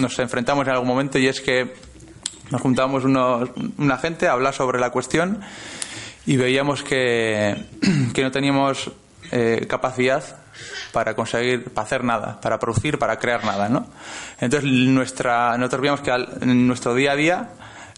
[0.00, 1.74] nos enfrentamos en algún momento y es que
[2.50, 5.40] nos juntamos una gente a hablar sobre la cuestión
[6.26, 7.56] y veíamos que,
[8.14, 8.90] que no teníamos
[9.32, 10.22] eh, capacidad
[10.92, 13.86] para conseguir, para hacer nada, para producir, para crear nada, ¿no?
[14.40, 17.48] Entonces, nuestra, nosotros veíamos que en nuestro día a día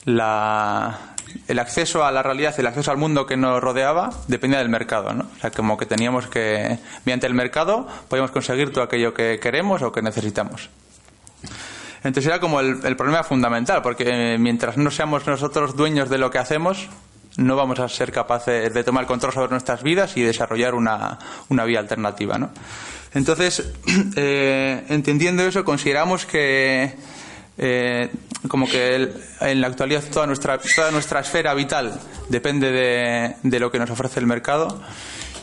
[0.04, 1.09] la,
[1.48, 5.12] el acceso a la realidad, el acceso al mundo que nos rodeaba dependía del mercado,
[5.12, 5.26] ¿no?
[5.36, 9.82] O sea, como que teníamos que, mediante el mercado, podíamos conseguir todo aquello que queremos
[9.82, 10.70] o que necesitamos.
[12.02, 16.38] Entonces era como el, problema fundamental, porque mientras no seamos nosotros dueños de lo que
[16.38, 16.88] hacemos,
[17.36, 21.18] no vamos a ser capaces de tomar control sobre nuestras vidas y desarrollar una,
[21.48, 22.50] una vía alternativa, ¿no?
[23.12, 23.70] Entonces,
[24.16, 26.94] eh, entendiendo eso, consideramos que
[27.62, 28.08] eh,
[28.48, 32.00] como que en la actualidad toda nuestra, toda nuestra esfera vital
[32.30, 34.80] depende de, de lo que nos ofrece el mercado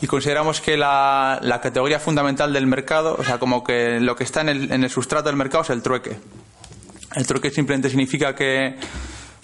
[0.01, 4.23] y consideramos que la, la, categoría fundamental del mercado, o sea, como que lo que
[4.23, 6.17] está en el, en el sustrato del mercado es el trueque.
[7.15, 8.77] El trueque simplemente significa que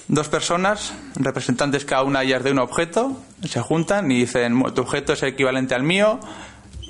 [0.08, 5.14] dos personas, representantes cada una ellas de un objeto, se juntan y dicen, tu objeto
[5.14, 6.20] es equivalente al mío,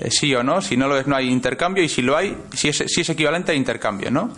[0.00, 2.36] eh, sí o no, si no lo es no hay intercambio y si lo hay,
[2.54, 4.30] si es, si es equivalente hay intercambio, ¿no?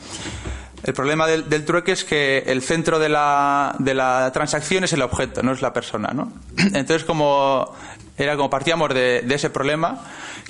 [0.83, 4.93] El problema del, del, trueque es que el centro de la, de la, transacción es
[4.93, 6.33] el objeto, no es la persona, ¿no?
[6.59, 7.75] Entonces, como
[8.17, 10.05] era como partíamos de, ese problema,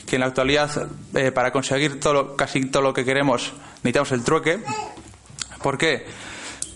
[0.06, 0.70] que en la actualidad
[1.14, 3.52] eh, para conseguir todo casi todo lo que queremos
[3.82, 4.60] necesitamos el trueque.
[5.62, 6.06] ¿Por qué?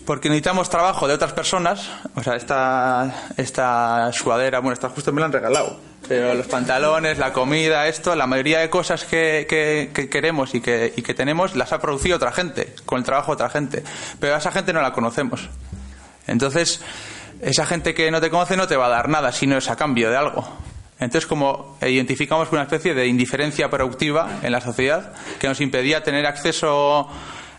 [0.05, 1.89] Porque necesitamos trabajo de otras personas.
[2.15, 5.90] O sea, esta, esta sudadera, bueno, esta justo me la han regalado.
[6.11, 10.59] Pero los pantalones, la comida, esto, la mayoría de cosas que, que, que queremos y
[10.59, 13.81] que, y que tenemos las ha producido otra gente, con el trabajo de otra gente.
[14.19, 15.47] Pero a esa gente no la conocemos.
[16.27, 16.81] Entonces,
[17.41, 19.77] esa gente que no te conoce no te va a dar nada, sino es a
[19.77, 20.45] cambio de algo.
[20.99, 26.25] Entonces, como identificamos una especie de indiferencia productiva en la sociedad que nos impedía tener
[26.25, 27.07] acceso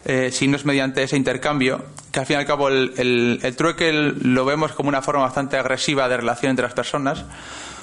[0.05, 3.57] eh, si no es mediante ese intercambio, que al fin y al cabo el, el,
[3.57, 7.24] trueque lo vemos como una forma bastante agresiva de relación entre las personas,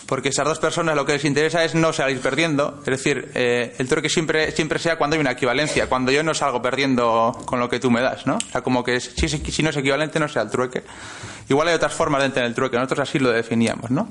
[0.09, 3.75] porque esas dos personas lo que les interesa es no salir perdiendo, es decir, eh,
[3.77, 7.59] el trueque siempre, siempre sea cuando hay una equivalencia, cuando yo no salgo perdiendo con
[7.59, 8.37] lo que tú me das, ¿no?
[8.37, 10.81] O sea, como que si, si no es equivalente no sea el trueque.
[11.47, 14.09] Igual hay otras formas de entender el trueque, nosotros así lo definíamos, ¿no?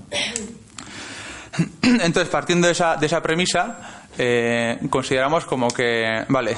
[1.82, 6.56] Entonces, partiendo de esa, de esa premisa, eh, consideramos como que, vale,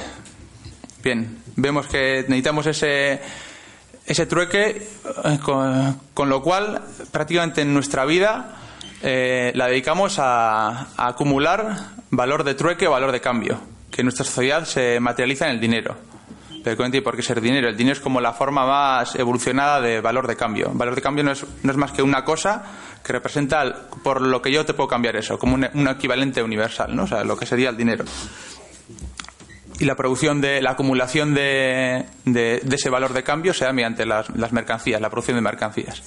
[1.03, 3.19] bien, vemos que necesitamos ese,
[4.05, 4.87] ese trueque,
[5.41, 6.79] con, con lo cual
[7.11, 8.57] prácticamente en nuestra vida
[9.03, 11.75] eh, la dedicamos a, acumular
[12.09, 15.59] valor de trueque o valor de cambio, que en nuestra sociedad se materializa en el
[15.59, 15.95] dinero.
[16.63, 17.67] Pero ¿por qué ser dinero?
[17.67, 20.69] El dinero es como la forma más evolucionada de valor de cambio.
[20.73, 22.63] Valor de cambio no es, no es más que una cosa
[23.03, 27.03] que representa por lo que yo te puedo cambiar eso, como un, equivalente universal, ¿no?
[27.03, 28.05] O sea, lo que sería el dinero
[29.79, 34.05] y la producción de la acumulación de, de, de ese valor de cambio sea mediante
[34.05, 36.03] las, las, mercancías, la producción de mercancías.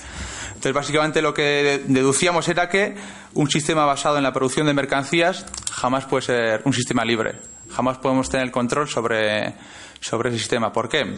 [0.64, 2.94] Entonces, básicamente lo que deducíamos era que
[3.34, 7.34] un sistema basado en la producción de mercancías jamás puede ser un sistema libre.
[7.68, 9.56] Jamás podemos tener control sobre,
[10.00, 10.72] sobre ese sistema.
[10.72, 11.16] ¿Por qué?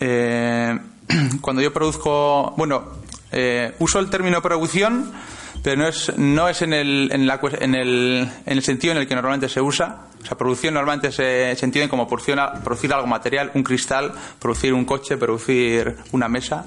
[0.00, 0.76] Eh,
[1.40, 2.82] cuando yo produzco, bueno,
[3.30, 5.12] eh, uso el término producción
[5.62, 8.98] pero no es, no es en, el, en, la, en, el, en el sentido en
[8.98, 10.06] el que normalmente se usa.
[10.20, 14.74] O sea, producción normalmente se, se entiende como producir, producir algo material, un cristal, producir
[14.74, 16.66] un coche, producir una mesa.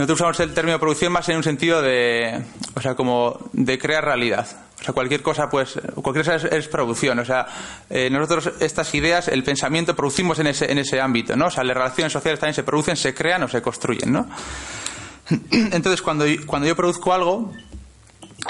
[0.00, 2.42] Nosotros usamos el término producción más en un sentido de,
[2.74, 4.48] o sea, como de crear realidad.
[4.80, 7.18] O sea, cualquier cosa, pues, cualquier cosa es, producción.
[7.18, 7.46] O sea,
[7.90, 11.48] eh, nosotros estas ideas, el pensamiento, producimos en ese, en ese ámbito, ¿no?
[11.48, 14.26] O sea, las relaciones sociales también se producen, se crean o se construyen, ¿no?
[15.50, 17.52] Entonces, cuando, cuando yo produzco algo,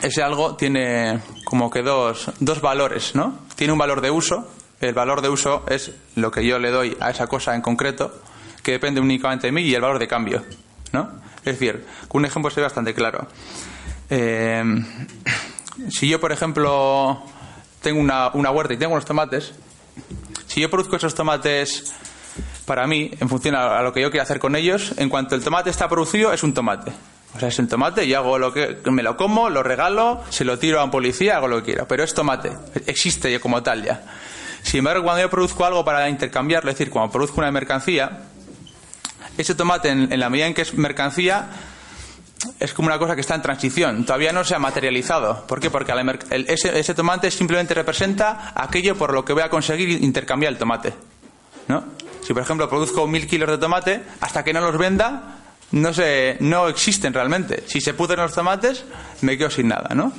[0.02, 3.40] ese algo tiene como que dos, dos valores, ¿no?
[3.56, 4.48] Tiene un valor de uso.
[4.80, 8.22] El valor de uso es lo que yo le doy a esa cosa en concreto,
[8.62, 10.44] que depende únicamente de mí, y el valor de cambio,
[10.92, 11.28] ¿no?
[11.44, 13.26] Es decir, un ejemplo sería bastante claro.
[14.08, 14.62] Eh,
[15.90, 17.22] si yo, por ejemplo,
[17.80, 19.52] tengo una, una huerta y tengo unos tomates,
[20.46, 21.94] si yo produzco esos tomates
[22.66, 25.42] para mí, en función a, lo que yo quiera hacer con ellos, en cuanto el
[25.42, 26.92] tomate está producido, es un tomate.
[27.34, 30.44] O sea, es el tomate y hago lo que me lo como, lo regalo, se
[30.44, 31.86] lo tiro a un policía, hago lo que quiera.
[31.86, 32.52] Pero es tomate,
[32.86, 34.02] existe como tal ya.
[34.62, 38.29] Sin embargo, cuando yo produzco algo para intercambiarlo, es decir, cuando produzco una mercancía,
[39.40, 41.48] ese tomate, en, la medida en que es mercancía,
[42.58, 45.46] es como una cosa que está en transición, todavía no se ha materializado.
[45.46, 45.70] ¿Por qué?
[45.70, 50.52] Porque el, ese, ese, tomate simplemente representa aquello por lo que voy a conseguir intercambiar
[50.52, 50.94] el tomate.
[51.68, 51.84] ¿no?
[52.22, 55.40] Si, por ejemplo, produzco mil kilos de tomate, hasta que no los venda,
[55.72, 57.64] no, se, no existen realmente.
[57.66, 58.84] Si se pudren los tomates,
[59.22, 60.12] me quedo sin nada, ¿no?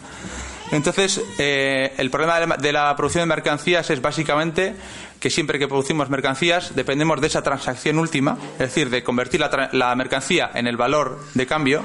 [0.72, 4.74] Entonces, eh, el problema de la, de la producción de mercancías es básicamente
[5.22, 9.96] que siempre que producimos mercancías dependemos de esa transacción última, es decir, de convertir la,
[9.96, 11.84] mercancía en el valor de cambio,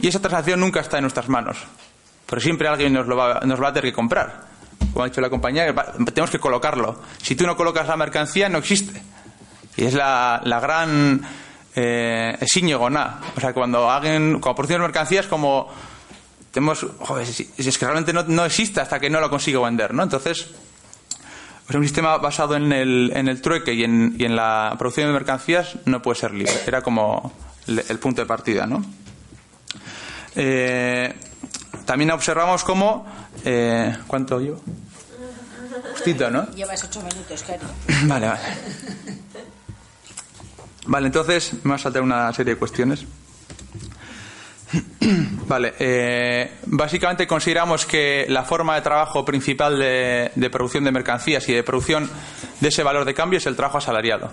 [0.00, 1.58] y esa transacción nunca está en nuestras manos,
[2.24, 4.52] porque siempre alguien nos va, a tener que comprar.
[4.92, 5.74] Como ha dicho la compañía,
[6.14, 7.00] tenemos que colocarlo.
[7.20, 9.02] Si tú no colocas la mercancía, no existe.
[9.76, 11.20] Y es la, la gran
[11.74, 12.38] eh,
[12.76, 13.20] goná.
[13.36, 15.68] O sea, cuando alguien, cuando producimos mercancías, como
[16.52, 20.02] tenemos, joder, es que realmente no, no existe hasta que no lo consigo vender, ¿no?
[20.02, 20.48] Entonces,
[21.72, 25.06] pues un sistema basado en el, en el trueque y en, y en la producción
[25.06, 26.52] de mercancías no puede ser libre.
[26.66, 27.32] Era como
[27.66, 28.84] el, el punto de partida, ¿no?
[30.36, 31.14] Eh,
[31.86, 33.06] también observamos cómo...
[33.44, 34.60] eh, ¿Cuánto yo?
[35.92, 36.50] Justito, ¿no?
[36.50, 37.60] Llevas ocho minutos, Cari.
[38.06, 38.40] Vale, vale.
[40.86, 43.04] Vale, entonces me va a saltar una serie de cuestiones.
[45.46, 51.52] Vale, eh, básicamente consideramos que la forma de trabajo principal de, producción de mercancías y
[51.52, 52.08] de producción
[52.60, 54.30] de ese valor de cambio es el trabajo asalariado.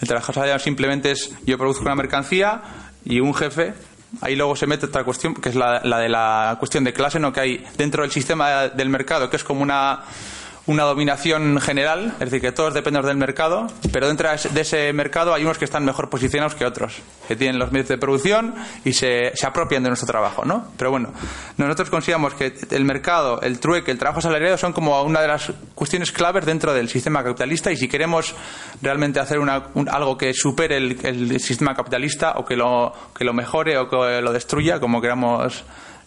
[0.00, 2.62] El trabajo asalariado simplemente es yo produzco una mercancía
[3.04, 3.72] y un jefe.
[4.20, 7.18] Ahí luego se mete otra cuestión, que es la, la de la cuestión de clase,
[7.18, 7.32] ¿no?
[7.32, 10.04] que hay dentro del sistema del mercado, que es como una,
[10.66, 15.32] una dominación general, es decir, que todos dependemos del mercado, pero dentro de ese mercado
[15.32, 16.96] hay unos que están mejor posicionados que otros,
[17.28, 18.52] que tienen los medios de producción
[18.84, 20.66] y se, se apropian de nuestro trabajo, ¿no?
[20.76, 21.12] Pero bueno,
[21.56, 25.52] nosotros consideramos que el mercado, el trueque, el trabajo asalariado son como una de las
[25.76, 28.34] cuestiones claves dentro del sistema capitalista y si queremos
[28.82, 33.24] realmente hacer una- un- algo que supere el, el sistema capitalista o que lo, que
[33.24, 35.62] lo mejore o que lo destruya, como queramos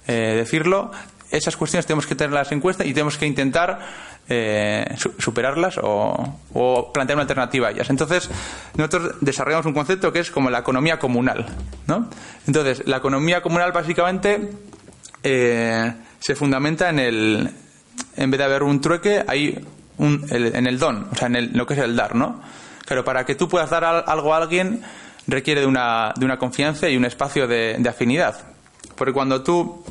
[0.08, 0.92] eh, decirlo,
[1.32, 3.80] esas cuestiones tenemos que tenerlas en cuenta y tenemos que intentar
[4.28, 7.90] eh, su- superarlas o, plantear una alternativa a ellas.
[7.90, 8.30] Entonces,
[8.76, 11.46] nosotros desarrollamos un concepto que es como la economía comunal.
[11.88, 12.10] ¿no?
[12.48, 14.50] Entonces, la economía comunal básicamente
[15.24, 17.50] eh, se fundamenta en el.
[18.16, 19.66] En vez de haber un trueque, hay
[19.98, 22.42] un, en el don, o sea, en el- lo que es el dar, ¿no?
[22.86, 24.82] Claro, para que tú puedas dar al- algo a alguien
[25.28, 28.36] requiere de una, de una confianza y un espacio de, de afinidad.
[28.96, 29.84] Porque cuando tú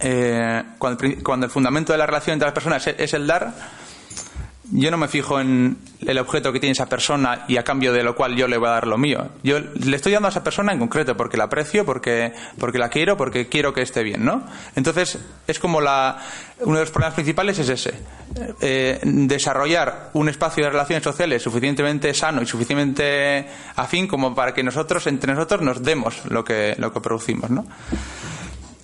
[0.00, 3.26] eh, cuando, el cuando el fundamento de la relación entre las personas es, es el
[3.26, 3.54] dar,
[4.72, 8.02] yo no me fijo en el objeto que tiene esa persona y a cambio de
[8.02, 9.28] lo cual yo le voy a dar lo mío.
[9.42, 12.88] Yo le estoy dando a esa persona en concreto porque la aprecio, porque, porque la
[12.88, 14.44] quiero, porque quiero que esté bien, ¿no?
[14.76, 16.18] Entonces, es como la,
[16.60, 17.94] uno de los problemas principales es ese.
[18.60, 24.62] Eh, desarrollar un espacio de relaciones sociales suficientemente sano y suficientemente afín como para que
[24.62, 27.66] nosotros, entre nosotros, nos demos lo que, lo que producimos, ¿no?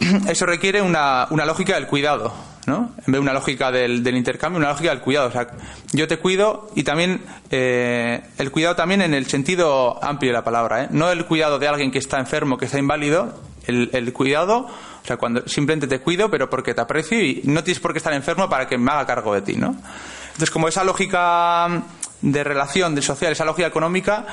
[0.28, 2.32] eso requiere una, una lógica del cuidado,
[2.66, 2.90] ¿no?
[2.98, 5.28] En vez de una lógica del, del intercambio, una lógica del cuidado.
[5.28, 5.48] O sea,
[5.92, 10.44] yo te cuido y también eh, el cuidado también en el sentido amplio de la
[10.44, 10.88] palabra, ¿eh?
[10.90, 14.68] No el cuidado de alguien que está enfermo, que está inválido, el, el cuidado,
[15.02, 17.98] o sea, cuando simplemente te cuido, pero porque te aprecio y no tienes por qué
[17.98, 19.76] estar enfermo para que me haga cargo de ti, ¿no?
[20.26, 21.82] Entonces, como esa lógica
[22.20, 24.26] de relación, de social, esa lógica económica,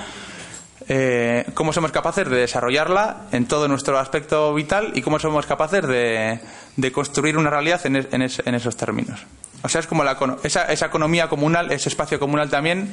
[0.88, 5.86] eh, cómo somos capaces de desarrollarla en todo nuestro aspecto vital y cómo somos capaces
[5.88, 6.40] de,
[6.76, 9.20] de construir una realidad en, es- en en esos términos.
[9.64, 12.92] O sea, es como la, esa, esa economía comunal, ese espacio comunal también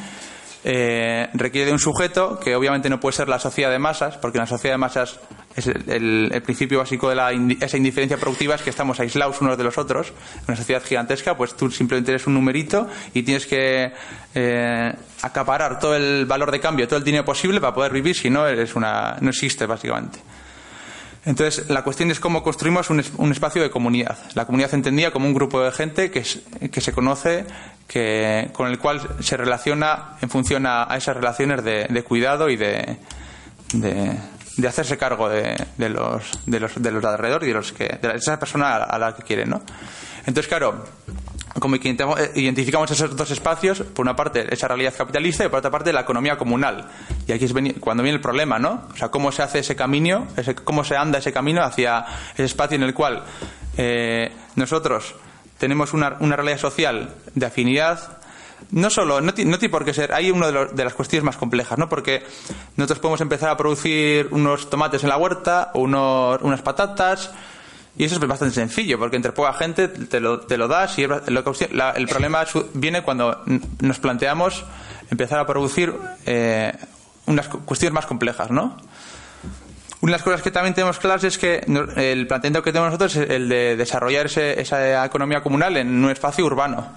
[0.64, 4.38] eh, requiere de un sujeto que obviamente no puede ser la sociedad de masas, porque
[4.38, 5.18] en la sociedad de masas
[5.56, 9.56] es el, principio básico de la indi- esa indiferencia productiva es que estamos aislados unos
[9.58, 10.08] de los otros.
[10.08, 13.92] En una sociedad gigantesca, pues tú simplemente eres un numerito y tienes que
[14.34, 14.92] eh,
[15.22, 18.46] acaparar todo el valor de cambio, todo el dinero posible para poder vivir, si no
[18.46, 20.18] eres una, no existe básicamente.
[21.26, 24.16] Entonces, la cuestión es cómo construimos un, un espacio de comunidad.
[24.34, 26.40] La comunidad entendida como un grupo de gente que, es-
[26.72, 27.44] que se conoce,
[27.86, 32.48] que, con el cual se relaciona en función a, a esas relaciones de, de cuidado
[32.48, 32.96] y de,
[33.74, 37.98] de, hacerse cargo de, los, de, los, de los de alrededor y de, los que,
[38.00, 39.50] de esa persona a, a la que quieren.
[39.50, 39.60] ¿no?
[40.26, 40.86] Entonces, claro,
[41.60, 45.58] como que eh, identificamos esos dos espacios, por una parte esa realidad capitalista y por
[45.60, 46.88] otra parte la economía comunal.
[47.28, 48.84] Y aquí es cuando viene el problema, ¿no?
[48.92, 52.04] O sea, cómo se hace ese camino, ese- cómo se anda ese camino hacia
[52.34, 53.22] ese espacio en el cual
[53.76, 55.14] eh, nosotros
[55.58, 58.16] tenemos una, una realidad social de afinidad.
[58.72, 61.24] No solo, no, ti- no tiene por qué ser, hay una de, de las cuestiones
[61.24, 61.88] más complejas, ¿no?
[61.88, 62.22] Porque
[62.76, 67.32] nosotros podemos empezar a producir unos tomates en la huerta unos, unas patatas,
[68.00, 71.02] y eso es bastante sencillo, porque entre poca gente te lo, te lo das y
[71.04, 72.44] el problema
[72.74, 73.42] viene cuando
[73.80, 74.64] nos planteamos
[75.10, 75.92] empezar a producir
[76.24, 76.72] eh,
[77.26, 78.76] unas cu- cuestiones más complejas, ¿no?
[80.00, 81.58] Una de las cosas que también tenemos claras es que
[81.96, 86.10] el planteamiento que tenemos nosotros es el de desarrollar ese- esa economía comunal en un
[86.10, 86.88] espacio urbano,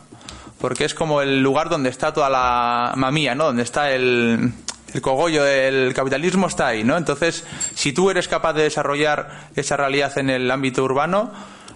[0.62, 3.44] porque es como el lugar donde está toda la mamía, ¿no?
[3.46, 4.54] Donde está el,
[4.94, 6.98] el cogollo del capitalismo está ahí, ¿no?
[6.98, 7.44] Entonces,
[7.76, 11.32] si tú eres capaz de desarrollar esa realidad en el ámbito urbano,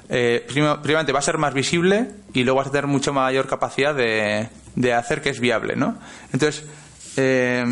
[0.10, 3.94] eh, primeramente va a ser más visible y luego vas a tener mucho mayor capacidad
[3.96, 5.98] de, de hacer que es viable, ¿no?
[6.32, 6.64] Entonces,
[7.18, 7.66] eh,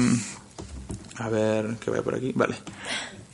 [1.18, 2.56] a ver, que voy por aquí, vale.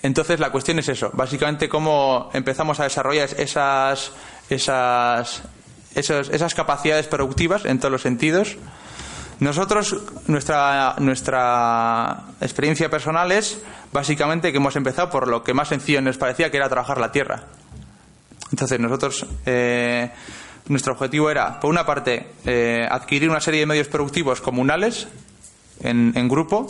[0.03, 4.11] Entonces la cuestión es eso, básicamente cómo empezamos a desarrollar esas,
[4.49, 5.41] esas,
[5.95, 8.57] esos- esas capacidades productivas en todos los sentidos.
[9.41, 9.95] Nosotros,
[10.27, 13.59] nuestra, nuestra experiencia personal es
[13.91, 17.11] básicamente que hemos empezado por lo que más sencillo nos parecía que era trabajar la
[17.11, 17.45] tierra.
[18.51, 20.11] Entonces nosotros, eh,
[20.67, 25.07] nuestro objetivo era, por una parte, eh, adquirir una serie de medios productivos comunales
[25.79, 26.67] en, grupo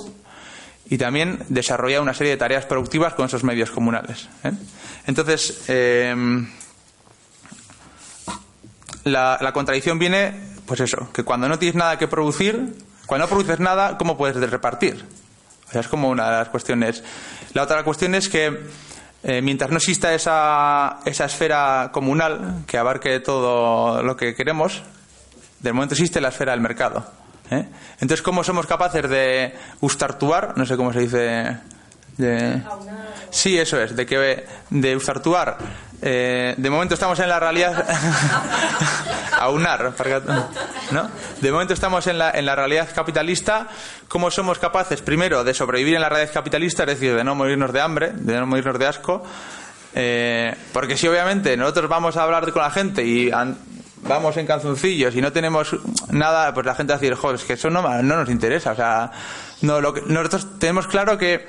[0.89, 4.29] y también desarrollar una serie de tareas productivas con esos medios comunales.
[4.45, 4.53] ¿eh?
[5.07, 5.65] Entonces,
[9.03, 13.29] la, la contradicción viene, pues eso, que cuando no tienes nada que producir, cuando no
[13.29, 15.05] produces nada, ¿cómo puedes repartir?
[15.67, 17.03] O sea, es como una de las cuestiones.
[17.53, 18.57] La otra cuestión es que
[19.21, 24.81] eh, mientras no exista esa, esa esfera comunal que abarque todo lo que queremos,
[25.59, 27.05] de momento existe la esfera del mercado.
[27.49, 27.65] ¿eh?
[27.95, 30.57] Entonces, ¿cómo somos capaces de ustartuar?
[30.57, 31.57] No sé cómo se dice.
[32.15, 32.61] De...
[33.29, 35.57] Sí, eso es, de que de ustartuar.
[36.01, 37.85] Eh, de momento estamos en la realidad.
[39.39, 39.93] aunar,
[40.91, 41.09] ¿no?
[41.41, 43.67] De momento estamos en la, en la realidad capitalista.
[44.07, 47.73] ¿Cómo somos capaces, primero, de sobrevivir en la realidad capitalista, es decir, de no morirnos
[47.73, 49.23] de hambre, de no morirnos de asco?
[49.93, 53.57] Eh, porque si obviamente nosotros vamos a hablar con la gente y an-
[54.03, 55.75] vamos en calzoncillos y no tenemos
[56.09, 58.71] nada, pues la gente va a decir, joder, es que eso no, no nos interesa.
[58.71, 59.11] O sea,
[59.61, 61.47] no, lo que, nosotros tenemos claro que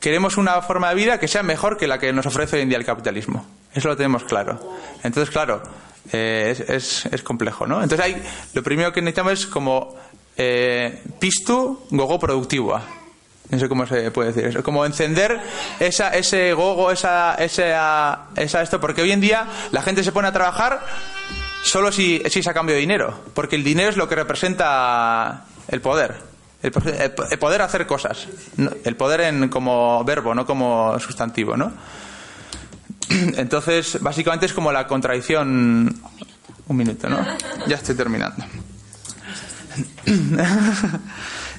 [0.00, 2.68] queremos una forma de vida que sea mejor que la que nos ofrece hoy en
[2.68, 3.46] día el capitalismo.
[3.74, 4.58] Eso lo tenemos claro.
[5.02, 5.62] Entonces, claro,
[6.12, 7.82] eh, es, es, complejo, ¿no?
[7.82, 8.22] Entonces, hay,
[8.54, 9.96] lo primero que necesitamos es como
[10.36, 12.82] eh, pistu gogo productiva.
[13.50, 14.62] No sé cómo se puede decir eso.
[14.62, 15.38] Como encender
[15.78, 20.28] esa, ese gogo, esa, esa, esa esto, porque hoy en día la gente se pone
[20.28, 20.80] a trabajar
[21.62, 25.44] solo si, si es a cambio de dinero, porque el dinero es lo que representa
[25.68, 26.14] el poder.
[26.62, 28.26] El, el po- el poder hacer cosas.
[28.84, 31.72] El poder en, como verbo, no como sustantivo, ¿no?
[33.36, 36.00] Entonces, básicamente es como la contradicción.
[36.68, 37.18] Un minuto, ¿no?
[37.66, 38.44] Ya estoy terminando.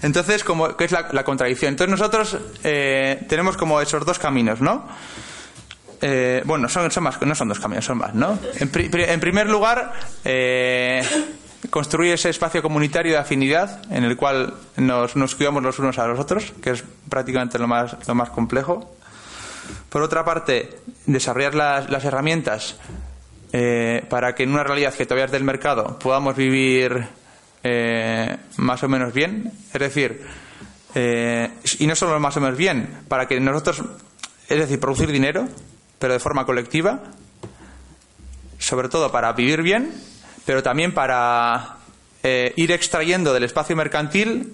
[0.02, 1.70] Entonces, como, ¿qué es la, contradicción?
[1.70, 4.86] Entonces nosotros eh, tenemos como esos dos caminos, ¿no?
[6.02, 8.38] Eh, bueno, son, son más, no son dos caminos, son más, ¿no?
[8.60, 8.70] En
[9.20, 9.94] primer lugar,
[10.26, 11.02] eh,
[11.70, 16.08] construir ese espacio comunitario de afinidad en el cual nos, nos cuidamos los unos a
[16.08, 18.94] los otros, que es prácticamente lo más, lo más complejo.
[19.90, 22.78] Por otra parte, desarrollar las, herramientas
[23.52, 27.06] eh, para que en una realidad que todavía es del mercado podamos vivir
[27.64, 29.52] eh, más o menos bien.
[29.74, 30.26] Es decir,
[30.96, 31.50] eh,
[31.80, 33.84] y no solo más o menos bien, para que nosotros,
[34.50, 35.48] es decir, producir dinero,
[36.00, 37.04] pero de forma colectiva,
[38.58, 39.94] sobre todo para vivir bien,
[40.46, 41.78] pero también para
[42.56, 44.54] ir extrayendo del espacio mercantil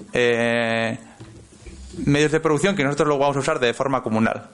[2.05, 4.49] medios de producción que nosotros luego vamos a usar de forma comunal.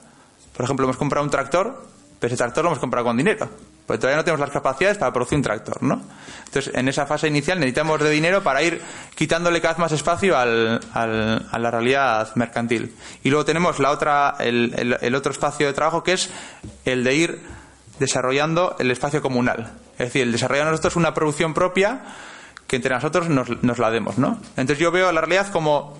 [0.56, 1.84] Por ejemplo, hemos comprado un tractor,
[2.18, 3.48] pero ese tractor lo hemos comprado con dinero,
[3.86, 6.00] porque todavía no tenemos las capacidades para producir un tractor, ¿no?
[6.46, 8.80] Entonces, en esa fase inicial necesitamos de dinero para ir
[9.14, 12.94] quitándole cada vez más espacio al- al- a la realidad mercantil.
[13.22, 16.30] Y luego tenemos la otra, el, el- otro espacio de trabajo que es
[16.86, 17.40] el de ir
[17.98, 19.72] desarrollando el espacio comunal.
[19.98, 22.00] Es decir, el desarrollar nosotros una producción propia
[22.66, 24.38] que entre nosotros nos, nos la demos, ¿no?
[24.56, 25.96] Entonces yo veo la realidad como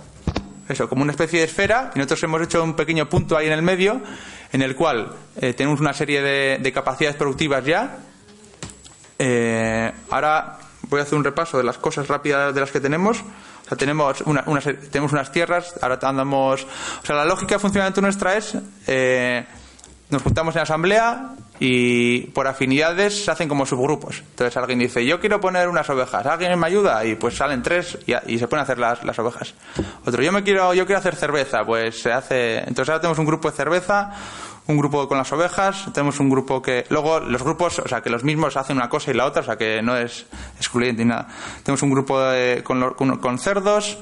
[0.68, 3.52] eso, como una especie de esfera, y nosotros hemos hecho un pequeño punto ahí en
[3.52, 4.00] el medio,
[4.52, 7.98] en el cual eh, tenemos una serie de, de capacidades productivas ya.
[9.18, 13.18] Eh, ahora voy a hacer un repaso de las cosas rápidas de las que tenemos.
[13.64, 16.64] O sea, tenemos, una- unas, tenemos unas tierras, ahora andamos...
[17.02, 18.56] O sea, la lógica de funcionamiento nuestra es...
[18.86, 19.44] eh,
[20.08, 24.18] nos juntamos en asamblea y por afinidades se hacen como subgrupos.
[24.30, 27.04] Entonces alguien dice, yo quiero poner unas ovejas, ¿alguien me ayuda?
[27.04, 29.54] Y pues salen tres y, y se pueden hacer las, las ovejas.
[30.04, 32.58] Otro, yo me quiero, yo quiero hacer cerveza, pues se hace.
[32.58, 34.10] Entonces ahora tenemos un grupo de cerveza,
[34.68, 36.84] un grupo con las ovejas, tenemos un grupo que.
[36.90, 39.44] Luego los grupos, o sea, que los mismos hacen una cosa y la otra, o
[39.44, 40.26] sea, que no es
[40.58, 41.28] excluyente ni nada.
[41.62, 43.96] Tenemos un grupo de- con, con- con cerdos.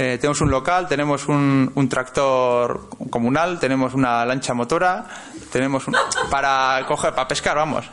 [0.00, 5.04] Eh, tenemos un local, tenemos un, un tractor comunal, tenemos una lancha motora,
[5.50, 5.96] tenemos un-
[6.30, 7.84] para coger, para pescar, vamos.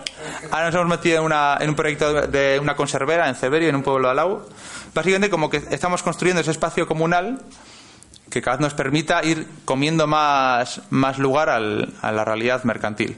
[0.51, 3.75] Ahora nos hemos metido en, una, en un proyecto de, una conservera en Ceberio, en
[3.75, 4.41] un pueblo de Alau.
[4.93, 7.41] Básicamente como que estamos construyendo ese espacio comunal
[8.29, 13.17] que cada vez nos permita ir comiendo más, más lugar al- a la realidad mercantil.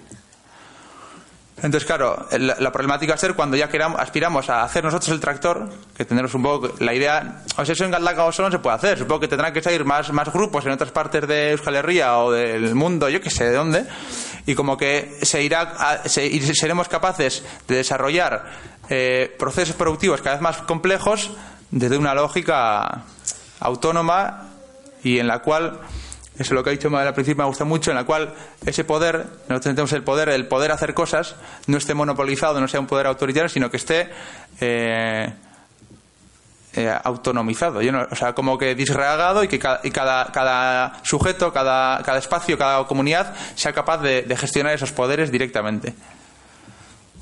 [1.58, 5.10] Entonces, claro, la, la problemática va a ser cuando ya queramos, aspiramos a hacer nosotros
[5.10, 8.52] el tractor, que tendremos un poco la idea, o sea, eso en Galdacao solo no
[8.52, 11.52] se puede hacer, supongo que tendrán que salir más, más grupos en otras partes de
[11.52, 13.86] Euskal Herria o del mundo, yo que sé de dónde,
[14.46, 18.46] y como que se irá seremos capaces de desarrollar
[18.90, 21.32] eh, procesos productivos cada vez más complejos
[21.72, 23.04] desde una lógica
[23.60, 24.50] autónoma
[25.04, 25.80] y en la cual
[26.38, 28.34] eso es lo que ha dicho al principio me gusta mucho en la cual
[28.66, 31.36] ese poder nosotros tenemos el poder el poder hacer cosas
[31.68, 34.10] no esté monopolizado no sea un poder autoritario sino que esté
[34.60, 35.34] eh,
[36.78, 42.86] eh, autonomizado, o sea, como que disgregado y que cada, sujeto, cada, cada, espacio, cada
[42.86, 45.96] comunidad sea capaz de, gestionar esos poderes directamente.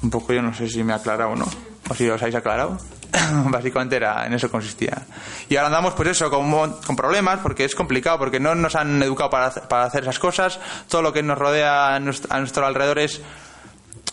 [0.04, 1.46] Un poco yo no sé si me ha aclarado o no,
[1.90, 2.78] o si os habéis aclarado.
[3.46, 5.02] Básicamente era en eso consistía.
[5.50, 9.02] Y ahora andamos pues eso, con, con problemas, porque es complicado, porque no nos han
[9.02, 10.60] educado para, para hacer esas cosas,
[10.90, 13.22] todo lo que nos rodea a nuestro, a nuestro alrededor es,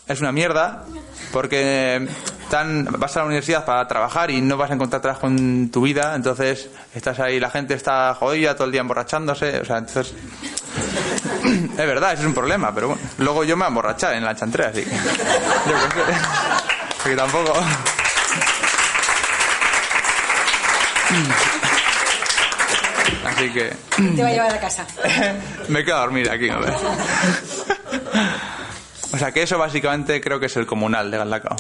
[0.07, 0.85] es una mierda,
[1.33, 2.07] porque
[2.99, 6.15] vas a la universidad para trabajar y no vas a encontrar trabajo en tu vida,
[6.15, 10.15] entonces estás ahí, la gente está jodida todo el día emborrachándose, o sea, entonces
[11.45, 14.37] es verdad, eso es un problema, pero bueno, luego yo me voy a en la
[14.37, 14.91] chantrea, así que
[17.03, 17.53] porque tampoco
[23.27, 23.73] Así que.
[24.17, 24.87] Te va a llevar a casa.
[25.69, 26.75] me quedo a dormir aquí, a ver.
[29.13, 31.57] O sea que eso básicamente creo que es el comunal de Galdacao.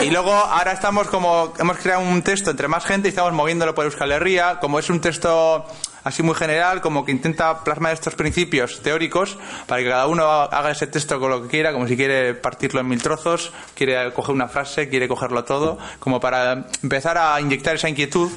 [0.00, 3.74] y luego ahora estamos como, hemos creado un texto entre más gente y estamos moviéndolo
[3.74, 5.66] por Euskal Herria, como es un texto
[6.04, 10.70] así muy general, como que intenta plasmar estos principios teóricos para que cada uno haga
[10.70, 14.34] ese texto con lo que quiera, como si quiere partirlo en mil trozos, quiere coger
[14.34, 18.30] una frase, quiere cogerlo todo, como para empezar a inyectar esa inquietud,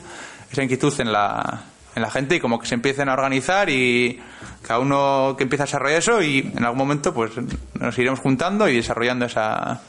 [0.52, 1.64] esa inquietud en la,
[1.96, 4.22] en la gente y como que se empiecen a organizar y
[4.62, 7.32] cada uno que empieza a desarrollar eso y en algún momento pues
[7.74, 9.82] nos iremos juntando y desarrollando esa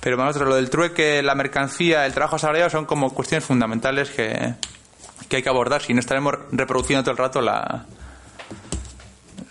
[0.00, 4.10] pero para nosotros lo del trueque, la mercancía, el trabajo asalariado son como cuestiones fundamentales
[4.10, 4.54] que,
[5.28, 7.86] que hay que abordar si no estaremos reproduciendo todo el rato la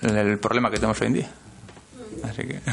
[0.01, 1.31] el problema que tenemos hoy en día.
[2.23, 2.61] Así que